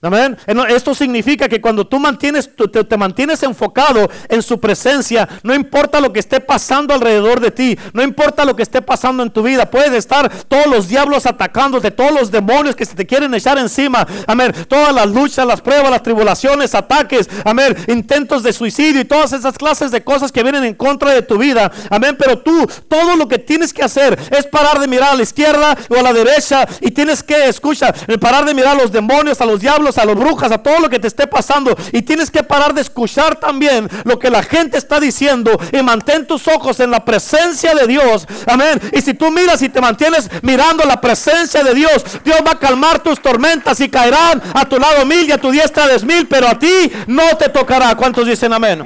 [0.00, 0.36] Amén.
[0.68, 6.00] Esto significa que cuando tú mantienes, te, te, mantienes enfocado en su presencia, no importa
[6.00, 9.42] lo que esté pasando alrededor de ti, no importa lo que esté pasando en tu
[9.42, 13.58] vida, puedes estar todos los diablos atacándote, todos los demonios que se te quieren echar
[13.58, 19.04] encima, amén, todas las luchas, las pruebas, las tribulaciones, ataques, amén, intentos de suicidio y
[19.04, 22.70] todas esas clases de cosas que vienen en contra de tu vida, amén, pero tú,
[22.86, 26.02] todo lo que tienes que hacer es parar de mirar a la izquierda o a
[26.02, 29.87] la derecha y tienes que, escucha, parar de mirar a los demonios, a los diablos,
[29.96, 31.74] a los brujas, a todo lo que te esté pasando.
[31.92, 36.26] Y tienes que parar de escuchar también lo que la gente está diciendo y mantén
[36.26, 38.26] tus ojos en la presencia de Dios.
[38.46, 38.80] Amén.
[38.92, 42.58] Y si tú miras y te mantienes mirando la presencia de Dios, Dios va a
[42.58, 46.26] calmar tus tormentas y caerán a tu lado mil y a tu diestra diez mil,
[46.26, 47.94] pero a ti no te tocará.
[47.94, 48.84] ¿Cuántos dicen amén?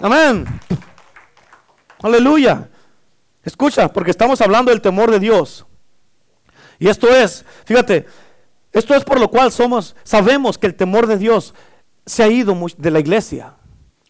[0.00, 0.44] Amén.
[2.02, 2.68] Aleluya.
[3.44, 5.64] Escucha, porque estamos hablando del temor de Dios.
[6.78, 8.06] Y esto es, fíjate,
[8.72, 11.54] esto es por lo cual somos, sabemos que el temor de Dios
[12.06, 13.54] se ha ido de la iglesia.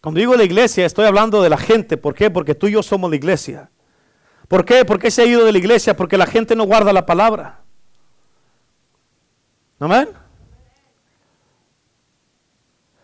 [0.01, 1.97] Cuando digo la iglesia, estoy hablando de la gente.
[1.97, 2.29] ¿Por qué?
[2.29, 3.69] Porque tú y yo somos la iglesia.
[4.47, 4.85] ¿Por qué?
[4.85, 5.95] ¿Por qué se ha ido de la iglesia?
[5.95, 7.61] Porque la gente no guarda la palabra.
[9.79, 10.09] Amén.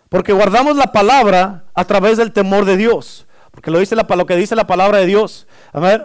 [0.10, 3.28] Porque guardamos la palabra a través del temor de Dios.
[3.52, 5.48] Porque lo, dice la, lo que dice la palabra de Dios.
[5.74, 6.04] Amén.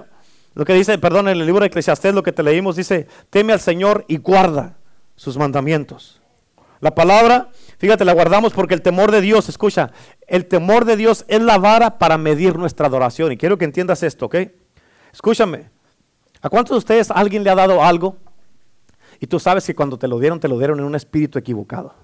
[0.54, 3.52] Lo que dice, perdón, en el libro de Eclesiastés, lo que te leímos, dice, teme
[3.52, 4.76] al Señor y guarda
[5.16, 6.20] sus mandamientos.
[6.82, 9.92] La palabra, fíjate, la guardamos porque el temor de Dios, escucha,
[10.26, 13.30] el temor de Dios es la vara para medir nuestra adoración.
[13.30, 14.36] Y quiero que entiendas esto, ¿ok?
[15.12, 15.70] Escúchame.
[16.40, 18.16] ¿A cuántos de ustedes alguien le ha dado algo
[19.20, 21.94] y tú sabes que cuando te lo dieron, te lo dieron en un espíritu equivocado?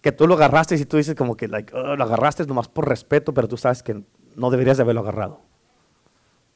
[0.00, 2.88] Que tú lo agarraste y tú dices como que like, oh, lo agarraste nomás por
[2.88, 4.02] respeto, pero tú sabes que
[4.34, 5.40] no deberías de haberlo agarrado.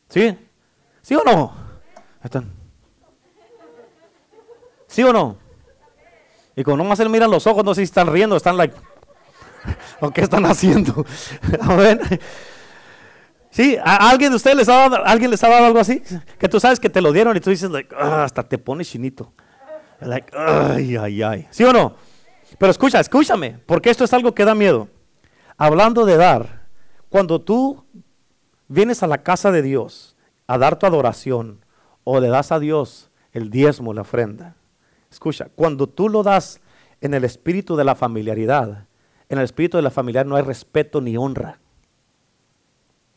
[0.09, 0.37] ¿Sí?
[1.03, 1.55] ¿Sí o no?
[2.25, 2.56] Están.
[4.87, 5.37] ¿Sí o no?
[6.55, 8.75] Y como no más él miran los ojos, no sé si están riendo, están like,
[10.01, 11.05] ¿o qué están haciendo?
[11.61, 12.01] Amén.
[13.51, 13.77] ¿Sí?
[13.83, 16.03] ¿A alguien de ustedes les ha dado, alguien les ha dado algo así?
[16.39, 18.89] Que tú sabes que te lo dieron y tú dices, like, ah, hasta te pones
[18.89, 19.33] chinito.
[20.01, 21.49] Like, ay, ay, ay.
[21.51, 21.97] ¿Sí o no?
[22.59, 24.89] Pero escucha, escúchame, porque esto es algo que da miedo.
[25.57, 26.67] Hablando de dar,
[27.09, 27.85] cuando tú
[28.69, 30.17] vienes a la casa de Dios
[30.47, 31.65] a dar tu adoración
[32.05, 34.57] o le das a Dios el diezmo, la ofrenda,
[35.17, 36.61] Escucha, cuando tú lo das
[37.01, 38.85] en el espíritu de la familiaridad,
[39.31, 41.59] en el espíritu de la familiaridad no hay respeto ni honra.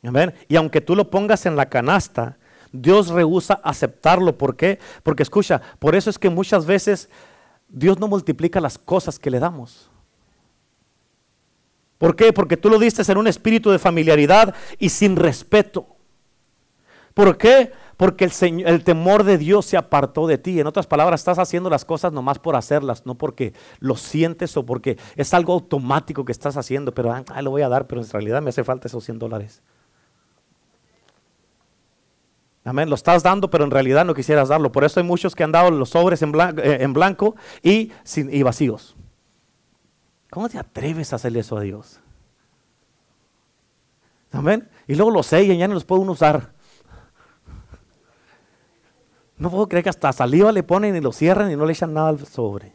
[0.01, 0.33] Amén.
[0.47, 2.37] Y aunque tú lo pongas en la canasta,
[2.71, 4.37] Dios rehúsa aceptarlo.
[4.37, 4.79] ¿Por qué?
[5.03, 7.09] Porque escucha, por eso es que muchas veces
[7.67, 9.89] Dios no multiplica las cosas que le damos.
[11.97, 12.31] ¿Por qué?
[12.31, 15.85] Porque tú lo diste en un espíritu de familiaridad y sin respeto.
[17.13, 17.73] ¿Por qué?
[17.99, 18.31] Porque el,
[18.65, 20.57] el, temor de Dios se apartó de ti.
[20.57, 24.65] En otras palabras, estás haciendo las cosas nomás por hacerlas, no porque lo sientes o
[24.65, 28.09] porque es algo automático que estás haciendo, pero ah, lo voy a dar, pero en
[28.09, 29.61] realidad me hace falta esos 100 dólares.
[32.63, 34.71] Amén, lo estás dando, pero en realidad no quisieras darlo.
[34.71, 38.43] Por eso hay muchos que han dado los sobres en eh, blanco, y, sin, y
[38.43, 38.95] vacíos.
[40.29, 41.99] ¿Cómo te atreves a hacerle eso a Dios?
[44.31, 44.69] Amén.
[44.87, 46.57] Y luego los sellan, ya no los puede uno usar.
[49.39, 51.93] No puedo creer que hasta saliva le ponen y lo cierran y no le echan
[51.93, 52.73] nada al sobre.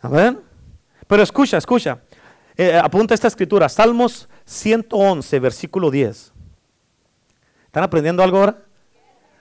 [0.00, 0.40] ¿Amén?
[1.06, 2.00] Pero escucha, escucha.
[2.56, 3.68] Eh, apunta esta escritura.
[3.68, 6.32] Salmos 111, versículo 10.
[7.66, 8.58] ¿Están aprendiendo algo ahora?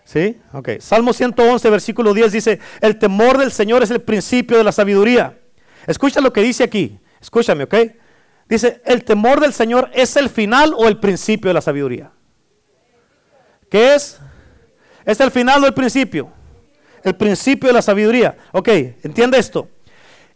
[0.04, 0.40] ¿Sí?
[0.54, 0.70] Ok.
[0.80, 5.40] Salmo 111, versículo 10 dice, el temor del Señor es el principio de la sabiduría.
[5.88, 7.00] Escucha lo que dice aquí.
[7.22, 7.76] Escúchame, ¿ok?
[8.48, 12.12] Dice, el temor del Señor es el final o el principio de la sabiduría.
[13.70, 14.20] ¿Qué es?
[15.06, 16.32] ¿Es el final o el principio?
[17.04, 18.38] El principio de la sabiduría.
[18.52, 18.70] Ok,
[19.04, 19.68] entiende esto.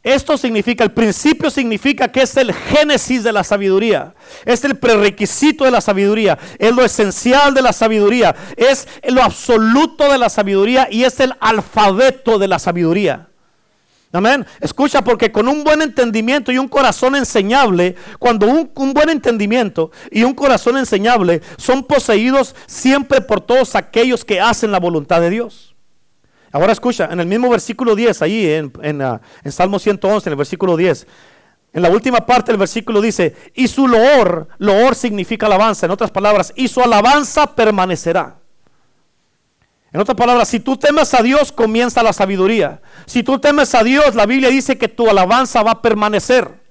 [0.04, 4.14] Esto significa, el principio significa que es el génesis de la sabiduría,
[4.46, 10.10] es el prerequisito de la sabiduría, es lo esencial de la sabiduría, es lo absoluto
[10.10, 13.28] de la sabiduría y es el alfabeto de la sabiduría.
[14.12, 14.46] Amén.
[14.62, 19.92] Escucha, porque con un buen entendimiento y un corazón enseñable, cuando un, un, buen entendimiento
[20.10, 25.30] y un corazón enseñable son poseídos siempre por todos aquellos que hacen la voluntad de
[25.30, 25.76] Dios.
[26.52, 30.32] Ahora escucha, en el mismo versículo 10, ahí en, en, uh, en Salmo 111, en
[30.32, 31.06] el versículo 10,
[31.74, 36.12] en la última parte del versículo dice, y su loor, loor significa alabanza, en otras
[36.12, 38.38] palabras, y su alabanza permanecerá.
[39.94, 42.82] En otras palabras, si tú temes a Dios, comienza la sabiduría.
[43.06, 46.68] Si tú temes a Dios, la Biblia dice que tu alabanza va a permanecer.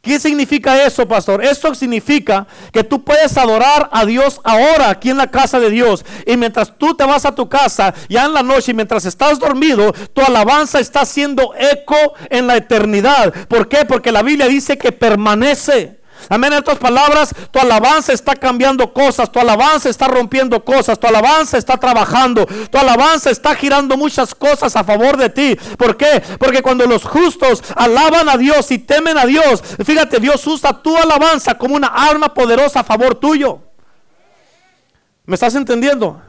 [0.00, 1.44] ¿Qué significa eso, pastor?
[1.44, 6.06] Esto significa que tú puedes adorar a Dios ahora aquí en la casa de Dios.
[6.26, 9.38] Y mientras tú te vas a tu casa, ya en la noche, y mientras estás
[9.38, 13.34] dormido, tu alabanza está haciendo eco en la eternidad.
[13.46, 13.84] ¿Por qué?
[13.84, 15.99] Porque la Biblia dice que permanece.
[16.28, 16.52] Amén.
[16.52, 21.58] En otras palabras, tu alabanza está cambiando cosas, tu alabanza está rompiendo cosas, tu alabanza
[21.58, 25.56] está trabajando, tu alabanza está girando muchas cosas a favor de ti.
[25.76, 26.22] ¿Por qué?
[26.38, 30.96] Porque cuando los justos alaban a Dios y temen a Dios, fíjate, Dios usa tu
[30.96, 33.60] alabanza como una arma poderosa a favor tuyo.
[35.24, 36.20] ¿Me estás entendiendo?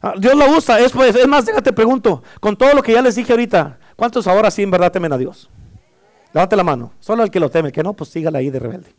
[0.00, 0.80] Ah, Dios lo usa.
[0.80, 4.26] Es, pues, es más, déjate pregunto, con todo lo que ya les dije ahorita, ¿cuántos
[4.26, 5.48] ahora sí en verdad temen a Dios?
[6.32, 6.92] Levante la mano.
[6.98, 8.94] Solo el que lo teme, el que no, pues sígala ahí de rebelde.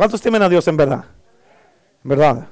[0.00, 1.04] ¿Cuántos temen a Dios en verdad?
[2.02, 2.48] ¿En verdad?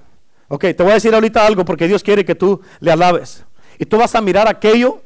[0.49, 3.43] Ok, te voy a decir ahorita algo porque Dios quiere que tú le alabes.
[3.79, 5.01] Y tú vas a mirar aquello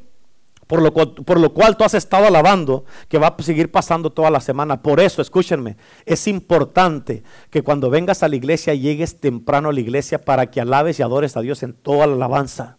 [0.67, 4.09] por lo, cual, por lo cual tú has estado alabando, que va a seguir pasando
[4.09, 4.81] toda la semana.
[4.81, 9.79] Por eso, escúchenme, es importante que cuando vengas a la iglesia llegues temprano a la
[9.79, 12.77] iglesia para que alabes y adores a Dios en toda la alabanza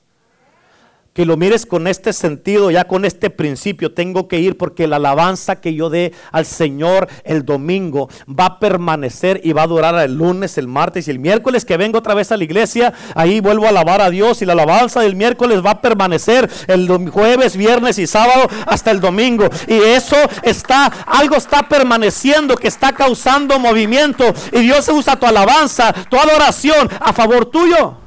[1.14, 3.94] que lo mires con este sentido, ya con este principio.
[3.94, 8.58] Tengo que ir porque la alabanza que yo dé al Señor el domingo va a
[8.58, 12.14] permanecer y va a durar el lunes, el martes y el miércoles que vengo otra
[12.14, 12.92] vez a la iglesia.
[13.14, 16.88] Ahí vuelvo a alabar a Dios y la alabanza del miércoles va a permanecer el
[17.10, 19.48] jueves, viernes y sábado hasta el domingo.
[19.68, 24.24] Y eso está, algo está permaneciendo que está causando movimiento.
[24.50, 27.98] Y Dios usa tu alabanza, tu adoración a favor tuyo.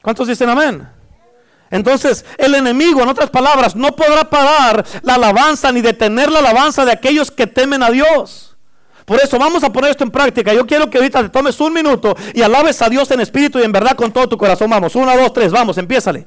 [0.00, 0.93] ¿Cuántos dicen amén?
[1.74, 6.84] Entonces el enemigo, en otras palabras, no podrá parar la alabanza ni detener la alabanza
[6.84, 8.54] de aquellos que temen a Dios.
[9.04, 10.54] Por eso vamos a poner esto en práctica.
[10.54, 13.64] Yo quiero que ahorita te tomes un minuto y alabes a Dios en espíritu y
[13.64, 14.70] en verdad con todo tu corazón.
[14.70, 16.24] Vamos, uno, dos, tres, vamos, empiézale.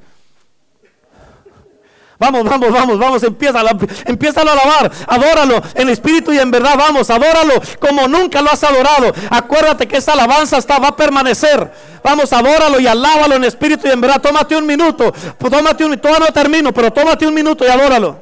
[2.20, 3.61] Vamos, vamos, vamos, vamos, empieza,
[4.05, 8.63] empieza a alabar, adóralo en espíritu y en verdad, vamos, adóralo como nunca lo has
[8.63, 9.13] adorado.
[9.30, 11.72] Acuérdate que esa alabanza está, va a permanecer.
[12.03, 14.20] Vamos, adóralo y alábalo en espíritu y en verdad.
[14.20, 18.20] Tómate un minuto, pues tómate un minuto, no termino, pero tómate un minuto y adóralo.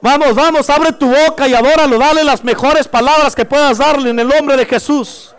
[0.00, 4.18] Vamos, vamos, abre tu boca y adóralo, dale las mejores palabras que puedas darle en
[4.18, 5.35] el nombre de Jesús.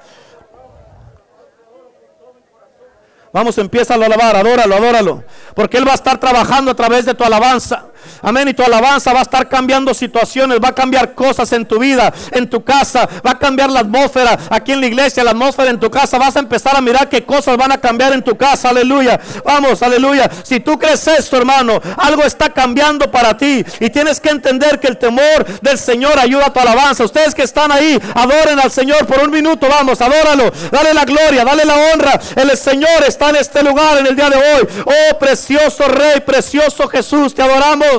[3.38, 5.24] Vamos, empieza a alabar, adóralo, adóralo.
[5.54, 7.86] Porque Él va a estar trabajando a través de tu alabanza.
[8.22, 8.48] Amén.
[8.48, 12.14] Y tu alabanza va a estar cambiando situaciones, va a cambiar cosas en tu vida,
[12.32, 15.80] en tu casa, va a cambiar la atmósfera aquí en la iglesia, la atmósfera en
[15.80, 16.18] tu casa.
[16.18, 18.70] Vas a empezar a mirar qué cosas van a cambiar en tu casa.
[18.70, 19.20] Aleluya.
[19.44, 20.30] Vamos, aleluya.
[20.44, 23.64] Si tú crees esto, hermano, algo está cambiando para ti.
[23.80, 27.04] Y tienes que entender que el temor del Señor ayuda a tu alabanza.
[27.04, 29.68] Ustedes que están ahí, adoren al Señor por un minuto.
[29.70, 30.52] Vamos, adóralo.
[30.72, 32.20] Dale la gloria, dale la honra.
[32.36, 34.68] El Señor está en este lugar en el día de hoy.
[34.86, 37.97] Oh, precioso Rey, precioso Jesús, te adoramos.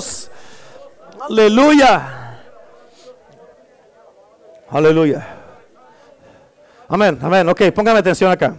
[1.28, 2.40] Aleluya.
[4.70, 5.38] Aleluya.
[6.88, 7.48] Amén, amén.
[7.48, 8.56] Ok, póngame atención acá.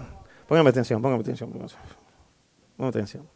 [0.47, 1.51] Póngame atención, póngame atención.
[1.51, 3.27] Póngame atención.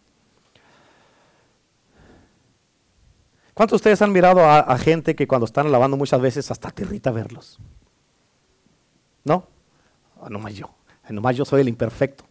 [3.53, 6.83] ¿Cuántos de ustedes han mirado a, gente que cuando están alabando muchas veces hasta te
[6.83, 7.59] irrita verlos?
[9.23, 9.47] ¿No?
[10.19, 10.73] Oh, nomás yo.
[11.09, 12.25] Nomás yo soy el imperfecto.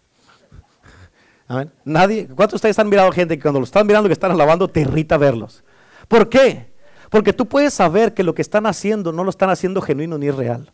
[1.48, 1.72] Amén.
[1.84, 2.26] Nadie.
[2.28, 4.80] ¿Cuántos de ustedes han mirado gente que cuando lo están mirando que están alabando te
[4.80, 5.62] irrita verlos?
[6.08, 6.72] ¿Por qué?
[7.10, 10.30] Porque tú puedes saber que lo que están haciendo no lo están haciendo genuino ni
[10.30, 10.72] real.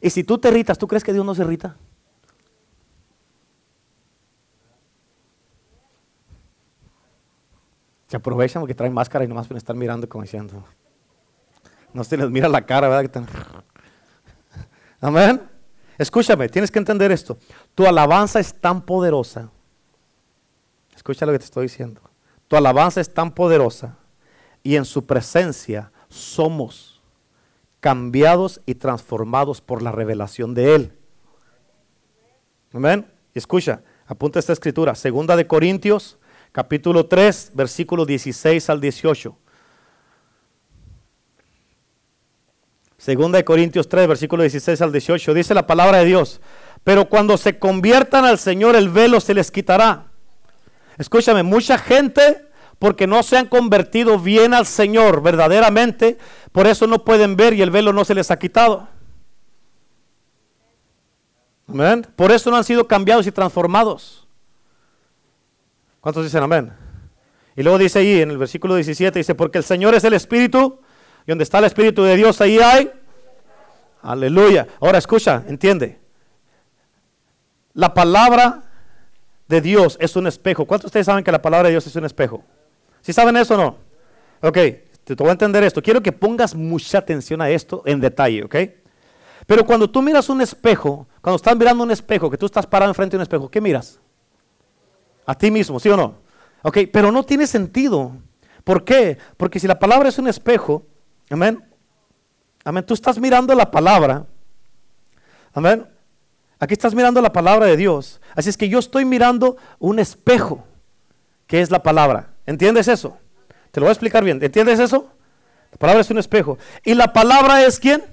[0.00, 1.76] Y si tú te irritas, ¿tú crees que Dios no se irrita?
[8.08, 10.64] Se aprovechan porque traen máscara y nomás pueden estar mirando como diciendo.
[11.92, 13.24] No se les mira la cara, ¿verdad?
[15.00, 15.49] Amén.
[16.00, 17.36] Escúchame, tienes que entender esto.
[17.74, 19.50] Tu alabanza es tan poderosa.
[20.96, 22.00] Escucha lo que te estoy diciendo.
[22.48, 23.98] Tu alabanza es tan poderosa
[24.62, 27.02] y en su presencia somos
[27.80, 30.98] cambiados y transformados por la revelación de Él.
[32.72, 33.06] Amén.
[33.34, 36.16] Escucha, apunta esta escritura, segunda de Corintios,
[36.50, 39.36] capítulo 3, versículo 16 al 18.
[43.00, 46.42] Segunda de Corintios 3, versículo 16 al 18, dice la palabra de Dios,
[46.84, 50.10] pero cuando se conviertan al Señor el velo se les quitará
[50.98, 52.46] Escúchame, mucha gente
[52.78, 56.18] porque no se han convertido bien al Señor verdaderamente,
[56.52, 58.86] por eso no pueden ver y el velo no se les ha quitado.
[61.66, 62.06] Amén.
[62.16, 64.28] Por eso no han sido cambiados y transformados.
[66.02, 66.70] ¿Cuántos dicen amén?
[67.56, 70.80] Y luego dice ahí en el versículo 17, dice, porque el Señor es el Espíritu,
[71.30, 72.90] donde está el Espíritu de Dios, ahí hay.
[74.02, 74.66] Aleluya.
[74.80, 75.98] Ahora escucha, entiende.
[77.74, 78.64] La palabra
[79.46, 80.66] de Dios es un espejo.
[80.66, 82.42] ¿Cuántos de ustedes saben que la palabra de Dios es un espejo?
[83.00, 83.76] ¿Sí saben eso o no?
[84.42, 84.58] Ok,
[85.04, 85.82] te, voy a entender esto.
[85.82, 88.56] Quiero que pongas mucha atención a esto en detalle, ¿ok?
[89.46, 92.90] Pero cuando tú miras un espejo, cuando estás mirando un espejo, que tú estás parado
[92.90, 94.00] enfrente de un espejo, ¿qué miras?
[95.26, 96.16] A ti mismo, ¿sí o no?
[96.62, 98.12] Ok, pero no tiene sentido.
[98.64, 99.18] ¿Por qué?
[99.36, 100.86] Porque si la palabra es un espejo,
[101.30, 101.64] amén,
[102.64, 104.26] amén, tú estás mirando la palabra,
[105.52, 105.86] amén,
[106.58, 108.20] aquí estás mirando la palabra de Dios.
[108.34, 110.64] Así es que yo estoy mirando un espejo,
[111.46, 112.30] que es la palabra.
[112.46, 113.16] ¿Entiendes eso?
[113.70, 114.42] Te lo voy a explicar bien.
[114.42, 115.10] ¿Entiendes eso?
[115.72, 116.58] La palabra es un espejo.
[116.84, 118.04] ¿Y la palabra es quién?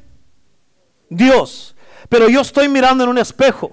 [1.10, 1.76] Dios.
[2.10, 3.72] Pero yo estoy mirando en un espejo.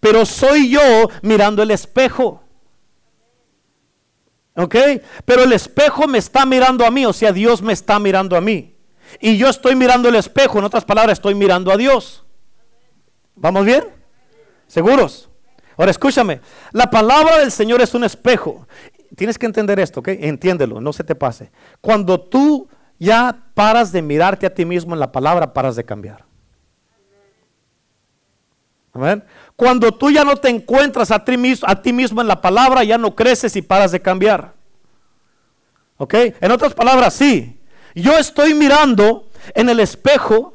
[0.00, 2.42] Pero soy yo mirando el espejo.
[4.56, 4.76] ¿Ok?
[5.24, 8.40] Pero el espejo me está mirando a mí, o sea, Dios me está mirando a
[8.40, 8.73] mí.
[9.20, 12.24] Y yo estoy mirando el espejo, en otras palabras, estoy mirando a Dios.
[13.34, 13.84] ¿Vamos bien?
[14.66, 15.28] ¿Seguros?
[15.76, 16.40] Ahora escúchame,
[16.72, 18.66] la palabra del Señor es un espejo.
[19.16, 20.08] Tienes que entender esto, ¿ok?
[20.08, 21.50] Entiéndelo, no se te pase.
[21.80, 26.24] Cuando tú ya paras de mirarte a ti mismo en la palabra, paras de cambiar.
[28.92, 29.24] Amén.
[29.56, 32.84] Cuando tú ya no te encuentras a ti, mismo, a ti mismo en la palabra,
[32.84, 34.54] ya no creces y paras de cambiar.
[35.96, 36.14] ¿Ok?
[36.40, 37.53] En otras palabras, sí.
[37.94, 40.54] Yo estoy mirando en el espejo,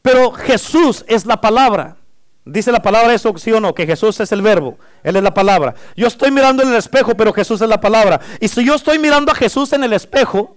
[0.00, 1.96] pero Jesús es la palabra.
[2.44, 5.32] Dice la palabra eso, sí o no, que Jesús es el verbo, Él es la
[5.32, 5.74] palabra.
[5.96, 8.20] Yo estoy mirando en el espejo, pero Jesús es la palabra.
[8.40, 10.56] Y si yo estoy mirando a Jesús en el espejo,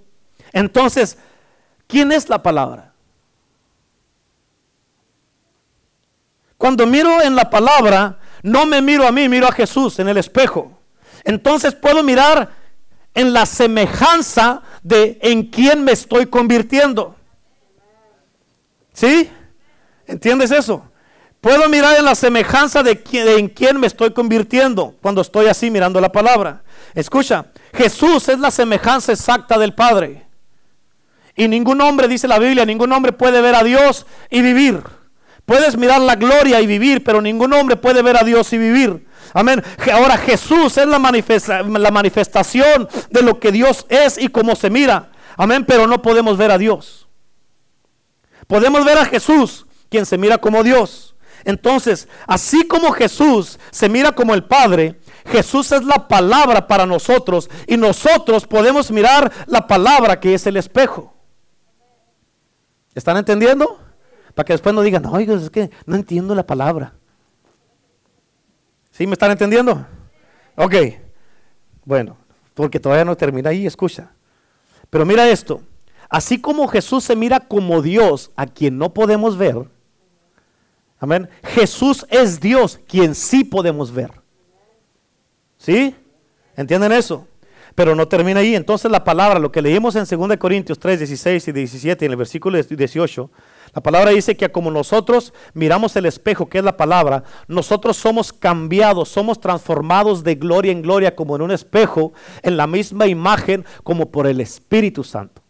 [0.52, 1.20] entonces,
[1.86, 2.92] ¿quién es la palabra?
[6.58, 10.18] Cuando miro en la palabra, no me miro a mí, miro a Jesús en el
[10.18, 10.72] espejo.
[11.24, 12.50] Entonces puedo mirar
[13.14, 17.16] en la semejanza de en quién me estoy convirtiendo.
[18.94, 19.28] ¿Sí?
[20.06, 20.86] ¿Entiendes eso?
[21.42, 25.72] Puedo mirar en la semejanza de, de, en quién me estoy convirtiendo cuando estoy así
[25.72, 26.62] mirando la palabra.
[26.94, 30.28] Escucha, Jesús es la semejanza exacta del Padre.
[31.36, 34.84] Y ningún hombre, dice la Biblia, ningún hombre puede ver a Dios y vivir.
[35.48, 39.08] Puedes mirar la gloria y vivir, pero ningún hombre puede ver a Dios y vivir.
[39.36, 39.62] Amén.
[39.92, 45.12] Ahora Jesús es la, manifestación de lo que Dios es y cómo se mira.
[45.36, 47.10] Amén, pero no podemos ver a Dios.
[48.48, 51.18] Podemos ver a Jesús, quien se mira como Dios.
[51.44, 57.50] Entonces, así como Jesús se mira como el Padre, Jesús es la palabra para nosotros
[57.68, 61.14] y nosotros podemos mirar la palabra que es el espejo.
[62.94, 63.82] ¿Están entendiendo?
[64.34, 66.94] Para que después no digan, oiga, es que no entiendo la palabra.
[68.96, 69.86] ¿Sí me están entendiendo?
[70.56, 70.74] Ok.
[71.84, 72.16] Bueno,
[72.54, 74.10] porque todavía no termina ahí, escucha.
[74.90, 75.62] Pero mira esto.
[76.08, 79.58] Así como Jesús se mira como Dios, a quien no podemos ver,
[80.98, 81.28] amén.
[81.44, 84.12] Jesús es Dios, quien sí podemos ver.
[85.58, 85.94] ¿Sí?
[86.56, 87.28] ¿Entienden eso?
[87.74, 88.56] Pero no termina ahí.
[88.56, 92.18] Entonces la palabra, lo que leímos en 2 Corintios 3, 16 y 17, en el
[92.18, 93.30] versículo 18,
[93.76, 98.32] la palabra dice que como nosotros miramos el espejo, que es la palabra, nosotros somos
[98.32, 103.66] cambiados, somos transformados de gloria en gloria como en un espejo, en la misma imagen
[103.84, 105.42] como por el Espíritu Santo.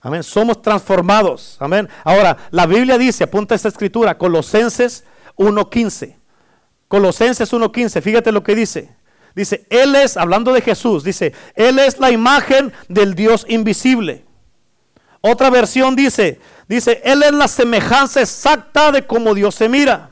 [0.00, 0.22] Amén.
[0.22, 1.58] Somos transformados.
[1.60, 1.86] Amén.
[2.02, 5.04] Ahora, la Biblia dice, apunta esta escritura, Colosenses
[5.36, 6.16] 1.15.
[6.88, 8.96] Colosenses 1.15, fíjate lo que dice.
[9.34, 14.24] Dice, Él es, hablando de Jesús, dice, Él es la imagen del Dios invisible.
[15.22, 16.40] Otra versión dice,
[16.72, 20.08] Dice, Él es la semejanza exacta de cómo Dios se mira.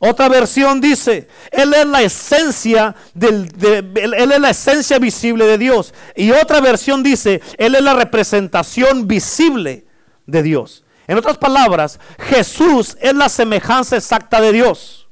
[0.00, 3.48] Otra versión dice, Él es la esencia del,
[3.94, 5.94] él, es la esencia visible de Dios.
[6.16, 9.86] Y otra versión dice, Él es la representación visible
[10.26, 10.84] de Dios.
[11.06, 15.08] En otras palabras, Jesús es la semejanza exacta de Dios.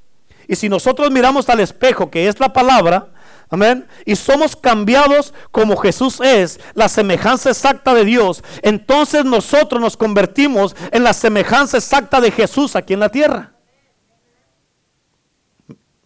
[0.48, 3.12] Y si nosotros miramos al espejo, que es la palabra,
[3.50, 3.88] Amén.
[4.06, 8.44] Y somos cambiados como Jesús es, la semejanza exacta de Dios.
[8.62, 13.52] Entonces nosotros nos convertimos en la semejanza exacta de Jesús aquí en la tierra.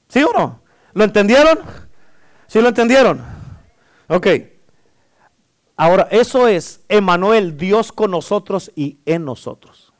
[0.08, 0.62] ¿Sí o no?
[0.94, 1.60] ¿Lo entendieron?
[2.46, 3.22] ¿Sí lo entendieron?
[4.08, 4.26] Ok.
[5.76, 9.92] Ahora, eso es Emanuel, Dios con nosotros y en nosotros.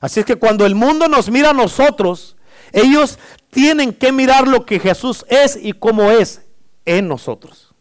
[0.00, 2.36] Así es que cuando el mundo nos mira a nosotros,
[2.72, 3.18] ellos
[3.50, 6.42] tienen que mirar lo que Jesús es y cómo es
[6.84, 7.74] en nosotros.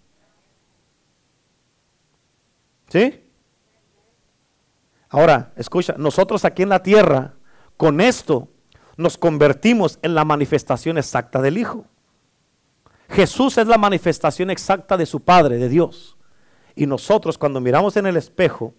[2.89, 3.23] ¿Sí?
[5.09, 7.35] Ahora, escucha, nosotros aquí en la tierra,
[7.77, 8.49] con esto,
[8.97, 11.85] nos convertimos en la manifestación exacta del Hijo.
[13.09, 16.17] Jesús es la manifestación exacta de su Padre, de Dios.
[16.75, 18.73] Y nosotros cuando miramos en el espejo,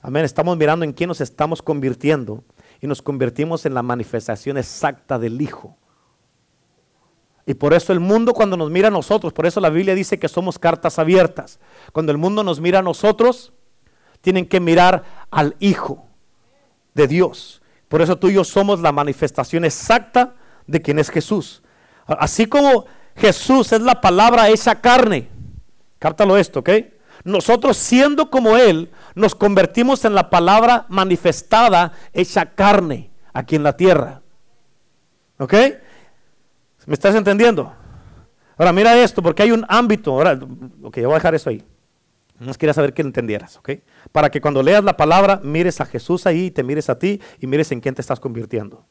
[0.00, 2.44] amén, estamos mirando en quién nos estamos convirtiendo
[2.82, 5.76] y nos convertimos en la manifestación exacta del Hijo.
[7.46, 10.18] Y por eso el mundo cuando nos mira a nosotros, por eso la Biblia dice
[10.18, 11.60] que somos cartas abiertas.
[11.92, 13.52] Cuando el mundo nos mira a nosotros,
[14.20, 16.04] tienen que mirar al Hijo
[16.92, 17.62] de Dios.
[17.88, 20.34] Por eso tú y yo somos la manifestación exacta
[20.66, 21.62] de quien es Jesús.
[22.04, 25.28] Así como Jesús es la palabra hecha carne.
[26.00, 26.70] Cártalo esto, ¿ok?
[27.24, 33.76] Nosotros siendo como Él, nos convertimos en la palabra manifestada hecha carne aquí en la
[33.76, 34.22] tierra.
[35.38, 35.54] ¿Ok?
[36.86, 37.72] ¿Me estás entendiendo?
[38.56, 40.12] Ahora mira esto, porque hay un ámbito.
[40.12, 40.38] Ahora,
[40.82, 41.64] ok, voy a dejar eso ahí.
[42.38, 43.70] Nos quería saber que entendieras, ¿ok?
[44.10, 47.46] Para que cuando leas la palabra mires a Jesús ahí, te mires a ti y
[47.46, 48.84] mires en quién te estás convirtiendo.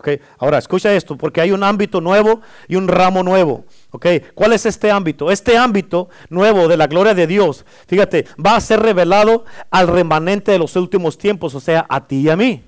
[0.00, 0.08] ¿Ok?
[0.38, 3.66] Ahora, escucha esto, porque hay un ámbito nuevo y un ramo nuevo.
[3.90, 4.06] ¿ok?
[4.34, 5.30] ¿Cuál es este ámbito?
[5.30, 10.52] Este ámbito nuevo de la gloria de Dios, fíjate, va a ser revelado al remanente
[10.52, 12.64] de los últimos tiempos, o sea, a ti y a mí.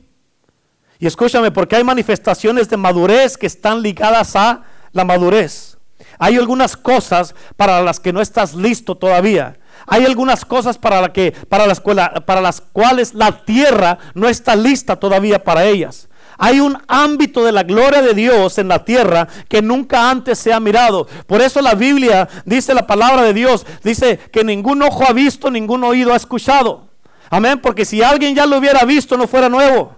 [0.98, 4.62] Y escúchame, porque hay manifestaciones de madurez que están ligadas a
[4.92, 5.78] la madurez.
[6.18, 9.58] Hay algunas cosas para las que no estás listo todavía.
[9.86, 14.54] Hay algunas cosas para, la que, para, las, para las cuales la tierra no está
[14.54, 16.08] lista todavía para ellas.
[16.38, 20.52] Hay un ámbito de la gloria de Dios en la tierra que nunca antes se
[20.52, 21.06] ha mirado.
[21.26, 25.50] Por eso la Biblia dice la palabra de Dios, dice que ningún ojo ha visto,
[25.50, 26.88] ningún oído ha escuchado.
[27.30, 29.94] Amén, porque si alguien ya lo hubiera visto no fuera nuevo.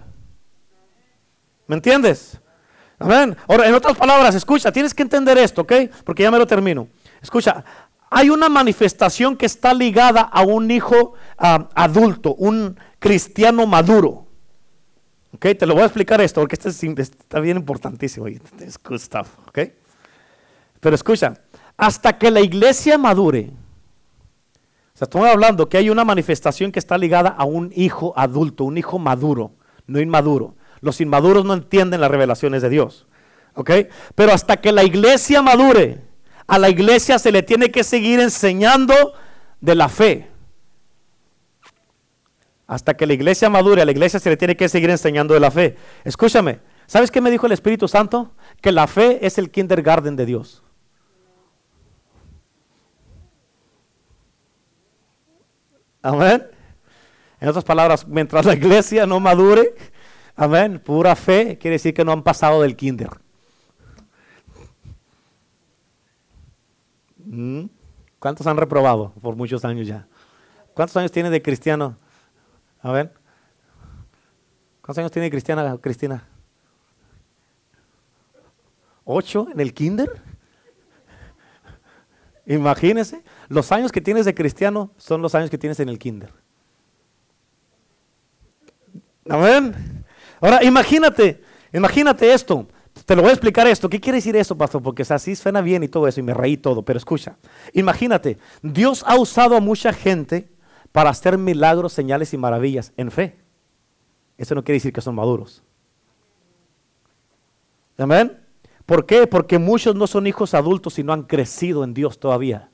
[1.67, 2.39] ¿Me entiendes?
[2.99, 3.35] Amén.
[3.47, 5.73] Ahora, en otras palabras, escucha, tienes que entender esto, ¿ok?
[6.03, 6.87] Porque ya me lo termino.
[7.21, 7.63] Escucha,
[8.09, 14.24] hay una manifestación que está ligada a un hijo ah, adulto, un cristiano maduro.
[15.35, 15.47] ¿Ok?
[15.59, 18.27] Te lo voy a explicar esto porque este está bien importantísimo.
[18.27, 18.79] Es
[19.47, 19.59] ¿ok?
[20.79, 21.33] Pero escucha,
[21.75, 23.51] hasta que la iglesia madure,
[24.93, 28.63] o sea, estamos hablando que hay una manifestación que está ligada a un hijo adulto,
[28.63, 29.51] un hijo maduro,
[29.87, 30.55] no inmaduro.
[30.79, 33.05] Los inmaduros no entienden las revelaciones de Dios.
[33.55, 33.71] ¿Ok?
[34.15, 36.01] Pero hasta que la iglesia madure,
[36.47, 38.93] a la iglesia se le tiene que seguir enseñando
[39.59, 40.29] de la fe.
[42.67, 45.39] Hasta que la iglesia madure, a la iglesia se le tiene que seguir enseñando de
[45.39, 45.75] la fe.
[46.03, 48.31] Escúchame, ¿sabes qué me dijo el Espíritu Santo?
[48.61, 50.63] Que la fe es el kindergarten de Dios.
[56.01, 56.47] Amén.
[57.39, 59.73] En otras palabras, mientras la iglesia no madure,
[60.35, 60.81] Amén.
[60.83, 63.09] Pura fe quiere decir que no han pasado del kinder.
[67.17, 67.65] Mm.
[68.19, 70.07] ¿Cuántos han reprobado por muchos años ya?
[70.73, 71.97] ¿Cuántos años tiene de cristiano?
[72.85, 73.11] A ver.
[74.83, 76.23] ¿Cuántos años tiene cristiana, Cristina?
[79.03, 80.21] ¿Ocho en el kinder?
[82.45, 86.31] Imagínese, los años que tienes de cristiano son los años que tienes en el kinder.
[89.27, 90.05] Amén.
[90.39, 91.41] Ahora, imagínate,
[91.73, 92.67] imagínate esto.
[93.07, 93.89] Te lo voy a explicar esto.
[93.89, 94.83] ¿Qué quiere decir eso, pastor?
[94.83, 96.83] Porque así suena bien y todo eso, y me reí todo.
[96.83, 97.35] Pero escucha,
[97.73, 100.54] imagínate, Dios ha usado a mucha gente
[100.95, 103.35] para hacer milagros, señales y maravillas en fe.
[104.37, 105.61] Eso no quiere decir que son maduros.
[107.97, 108.39] ¿Amén?
[108.85, 109.27] ¿Por qué?
[109.27, 112.69] Porque muchos no son hijos adultos y no han crecido en Dios todavía.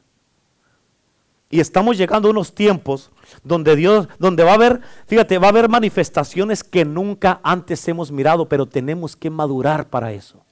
[1.49, 3.09] Y estamos llegando a unos tiempos
[3.43, 8.11] donde Dios, donde va a haber, fíjate, va a haber manifestaciones que nunca antes hemos
[8.11, 10.45] mirado, pero tenemos que madurar para eso.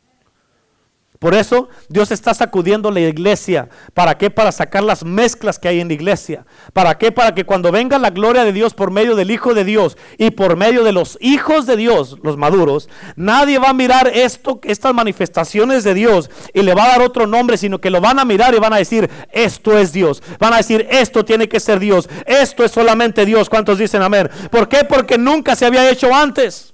[1.20, 3.68] Por eso Dios está sacudiendo la iglesia.
[3.94, 4.30] ¿Para qué?
[4.30, 6.46] Para sacar las mezclas que hay en la iglesia.
[6.72, 7.12] ¿Para qué?
[7.12, 10.32] Para que cuando venga la gloria de Dios por medio del Hijo de Dios y
[10.32, 14.94] por medio de los hijos de Dios, los maduros, nadie va a mirar esto, estas
[14.94, 18.24] manifestaciones de Dios y le va a dar otro nombre, sino que lo van a
[18.24, 20.24] mirar y van a decir, esto es Dios.
[20.40, 22.08] Van a decir, esto tiene que ser Dios.
[22.26, 23.50] Esto es solamente Dios.
[23.50, 24.30] ¿Cuántos dicen amén?
[24.50, 24.86] ¿Por qué?
[24.86, 26.74] Porque nunca se había hecho antes.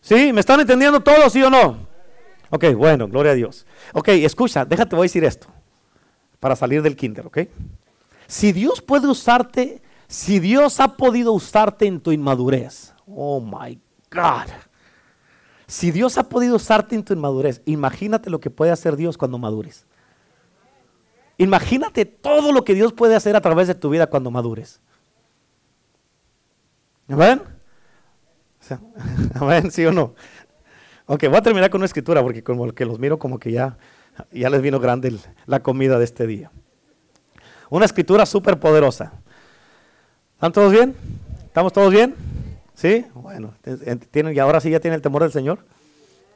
[0.00, 0.32] ¿Sí?
[0.32, 1.91] ¿Me están entendiendo todos, sí o no?
[2.54, 3.66] Ok, bueno, gloria a Dios.
[3.94, 5.46] Ok, escucha, déjate, voy a decir esto.
[6.38, 7.38] Para salir del kinder, ok.
[8.26, 13.80] Si Dios puede usarte, si Dios ha podido usarte en tu inmadurez, oh my
[14.10, 14.50] God.
[15.66, 19.38] Si Dios ha podido usarte en tu inmadurez, imagínate lo que puede hacer Dios cuando
[19.38, 19.86] madures.
[21.38, 24.78] Imagínate todo lo que Dios puede hacer a través de tu vida cuando madures.
[27.08, 27.40] ¿Amén?
[29.40, 29.70] ¿Amén?
[29.70, 30.14] ¿Sí o no?
[31.06, 33.76] Ok, voy a terminar con una escritura porque como que los miro como que ya,
[34.30, 35.14] ya les vino grande
[35.46, 36.50] la comida de este día.
[37.70, 39.12] Una escritura súper poderosa.
[40.34, 40.94] ¿Están todos bien?
[41.44, 42.14] ¿Estamos todos bien?
[42.74, 43.06] ¿Sí?
[43.14, 43.54] Bueno,
[44.10, 45.60] ¿tienen, y ahora sí ya tienen el temor del Señor.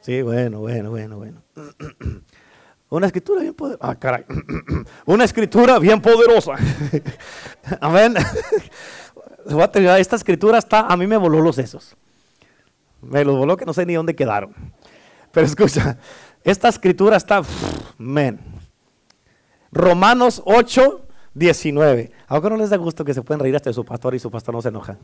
[0.01, 1.43] Sí, bueno, bueno, bueno, bueno.
[2.89, 3.89] Una escritura bien poderosa.
[3.89, 4.23] Ah, caray.
[5.05, 6.53] Una escritura bien poderosa.
[7.81, 8.15] Amén.
[9.97, 11.95] Esta escritura está, a mí me voló los sesos.
[13.01, 14.53] Me los voló que no sé ni dónde quedaron.
[15.31, 15.97] Pero escucha,
[16.43, 17.41] esta escritura está,
[17.97, 18.39] men.
[19.71, 21.01] Romanos 8,
[21.33, 22.11] 19.
[22.27, 24.31] ¿A no les da gusto que se pueden reír hasta de su pastor y su
[24.31, 24.97] pastor no se enoja?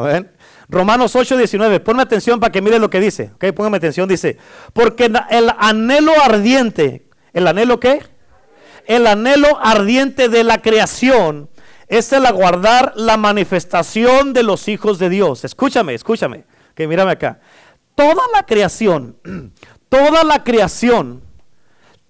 [0.00, 0.34] ver.
[0.68, 1.80] Romanos 8, 19.
[1.80, 3.32] Ponme atención para que mire lo que dice.
[3.34, 4.08] Ok, póngame atención.
[4.08, 4.38] Dice,
[4.72, 8.02] porque el anhelo ardiente, ¿el anhelo qué?
[8.86, 11.48] El anhelo ardiente de la creación
[11.88, 15.44] es el aguardar la manifestación de los hijos de Dios.
[15.44, 16.44] Escúchame, escúchame.
[16.74, 17.40] Que mírame acá.
[17.94, 19.16] Toda la creación,
[19.88, 21.22] toda la creación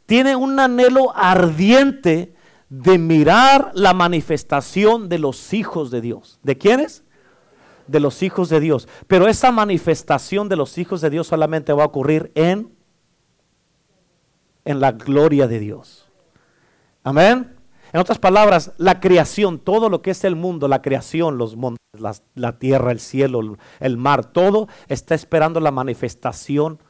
[0.06, 2.34] tiene un anhelo ardiente
[2.68, 6.38] de mirar la manifestación de los hijos de Dios.
[6.42, 7.04] ¿De quiénes?
[7.86, 8.88] De los hijos de Dios.
[9.06, 12.74] Pero esa manifestación de los hijos de Dios solamente va a ocurrir en,
[14.64, 16.08] en la gloria de Dios.
[17.02, 17.53] Amén.
[17.94, 21.78] En otras palabras, la creación, todo lo que es el mundo, la creación, los montes,
[22.34, 26.80] la tierra, el cielo, el mar, todo está esperando la manifestación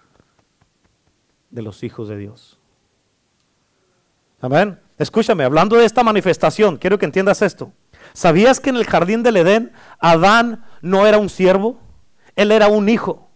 [1.51, 2.59] de los hijos de Dios.
[4.41, 4.81] Amén.
[4.97, 7.71] Escúchame, hablando de esta manifestación, quiero que entiendas esto.
[8.15, 11.81] ¿Sabías que en el jardín del Edén Adán no era un siervo?
[12.35, 13.29] Él era un hijo.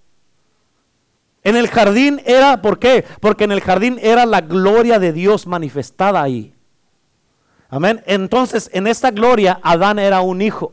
[1.43, 3.05] En el jardín era, ¿por qué?
[3.21, 6.55] Porque en el jardín era la gloria de Dios manifestada ahí.
[7.69, 8.03] Amén.
[8.07, 10.73] Entonces, en esta gloria, Adán era un hijo.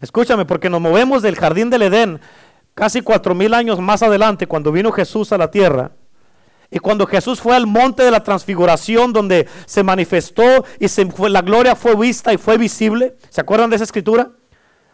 [0.00, 2.20] Escúchame, porque nos movemos del jardín del Edén
[2.74, 5.92] casi cuatro mil años más adelante, cuando vino Jesús a la tierra.
[6.70, 10.88] Y cuando Jesús fue al monte de la transfiguración, donde se manifestó y
[11.28, 13.16] la gloria fue vista y fue visible.
[13.30, 14.30] ¿Se acuerdan de esa escritura?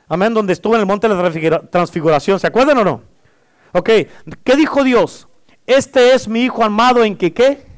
[0.06, 2.38] Amén, donde estuvo en el monte de la transfiguración.
[2.38, 3.02] ¿Se acuerdan o no?
[3.72, 3.88] Ok,
[4.44, 5.28] ¿qué dijo Dios?
[5.66, 7.69] Este es mi hijo amado en que qué?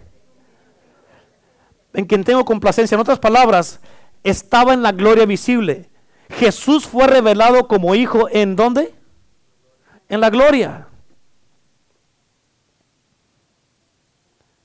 [1.94, 2.94] En quien tengo complacencia.
[2.94, 3.80] En otras palabras,
[4.22, 5.90] estaba en la gloria visible.
[6.30, 8.94] Jesús fue revelado como hijo en dónde?
[10.08, 10.88] En la gloria.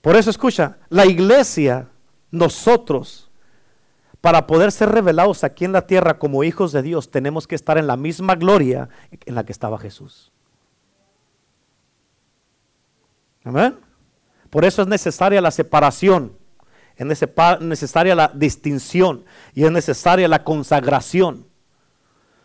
[0.01, 1.89] Por eso escucha, la iglesia,
[2.31, 3.29] nosotros,
[4.21, 7.77] para poder ser revelados aquí en la tierra como hijos de Dios, tenemos que estar
[7.77, 8.87] en la misma gloria
[9.25, 10.31] en la que estaba Jesús.
[13.43, 13.77] Amén.
[14.49, 16.36] Por eso es necesaria la separación,
[16.97, 17.07] es
[17.61, 19.23] necesaria la distinción
[19.53, 21.45] y es necesaria la consagración.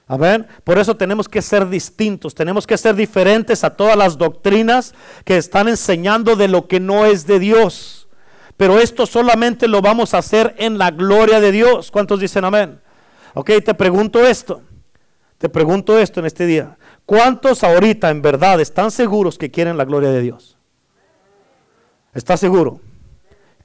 [0.07, 0.47] Amén.
[0.65, 4.95] Por eso tenemos que ser distintos, tenemos que ser diferentes a todas las doctrinas
[5.25, 8.09] que están enseñando de lo que no es de Dios.
[8.59, 11.91] Pero esto solamente lo vamos a hacer en la gloria de Dios.
[11.91, 12.81] ¿Cuántos dicen amén?
[13.35, 14.63] Ok, te pregunto esto.
[15.39, 16.77] Te pregunto esto en este día.
[17.07, 20.59] ¿Cuántos ahorita en verdad están seguros que quieren la gloria de Dios?
[22.15, 22.81] ¿Estás seguro?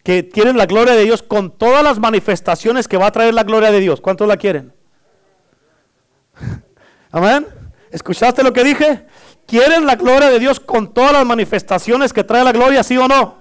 [0.07, 3.43] Que quieren la gloria de Dios con todas las manifestaciones que va a traer la
[3.43, 3.99] gloria de Dios.
[3.99, 4.71] ¿Cuántos la quieren?
[7.11, 7.45] Amén.
[7.91, 9.05] ¿Escuchaste lo que dije?
[9.45, 13.05] ¿Quieren la gloria de Dios con todas las manifestaciones que trae la gloria, sí o
[13.09, 13.35] no?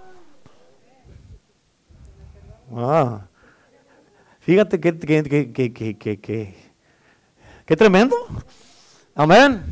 [2.75, 3.29] Ah.
[4.41, 4.99] Fíjate que,
[7.64, 8.17] que, tremendo.
[9.14, 9.62] Amén.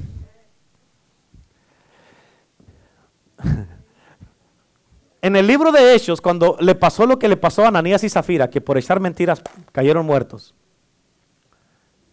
[5.25, 8.11] En el libro de Hechos, cuando le pasó lo que le pasó a Ananías y
[8.11, 10.55] Zafira, que por echar mentiras cayeron muertos.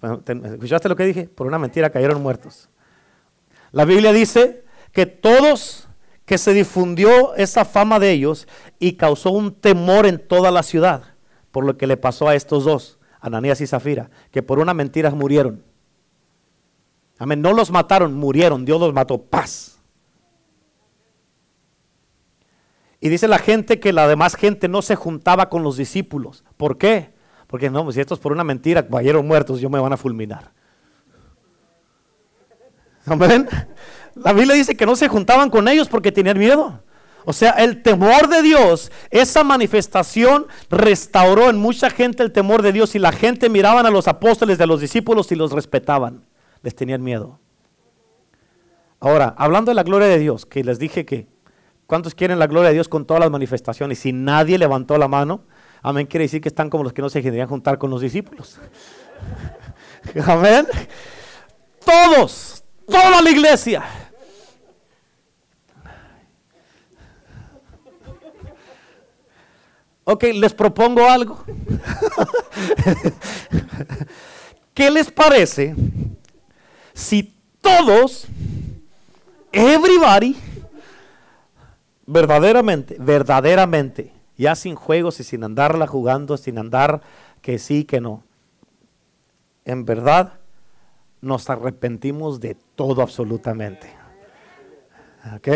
[0.01, 1.27] ¿Escuchaste lo que dije?
[1.27, 2.69] Por una mentira cayeron muertos.
[3.73, 5.89] La Biblia dice que todos
[6.23, 8.47] que se difundió esa fama de ellos
[8.79, 11.03] y causó un temor en toda la ciudad
[11.51, 15.11] por lo que le pasó a estos dos, Ananías y Zafira, que por una mentira
[15.11, 15.65] murieron.
[17.19, 19.80] Amén, no los mataron, murieron, Dios los mató, paz.
[23.01, 26.43] Y dice la gente que la demás gente no se juntaba con los discípulos.
[26.55, 27.13] ¿Por qué?
[27.47, 30.51] Porque no, si esto es por una mentira, cayeron muertos, yo me van a fulminar.
[33.05, 33.49] Amén.
[34.15, 36.79] La Biblia dice que no se juntaban con ellos porque tenían miedo.
[37.25, 42.71] O sea, el temor de Dios, esa manifestación restauró en mucha gente el temor de
[42.71, 46.25] Dios y la gente miraban a los apóstoles de los discípulos y los respetaban.
[46.61, 47.39] Les tenían miedo.
[48.99, 51.27] Ahora, hablando de la gloria de Dios, que les dije que,
[51.91, 53.99] ¿cuántos quieren la gloria de Dios con todas las manifestaciones?
[53.99, 55.43] Si nadie levantó la mano,
[55.83, 58.61] Amén quiere decir que están como los que no se querían juntar con los discípulos.
[60.25, 60.65] Amén.
[61.83, 63.83] Todos, toda la iglesia.
[70.05, 71.43] Ok, les propongo algo.
[74.73, 75.75] ¿qué les parece
[76.93, 78.27] si todos,
[79.51, 80.37] everybody,
[82.11, 87.01] verdaderamente, verdaderamente, ya sin juegos y sin andarla jugando, sin andar
[87.41, 88.23] que sí, que no,
[89.65, 90.33] en verdad
[91.21, 93.87] nos arrepentimos de todo absolutamente.
[95.35, 95.47] ¿Ok?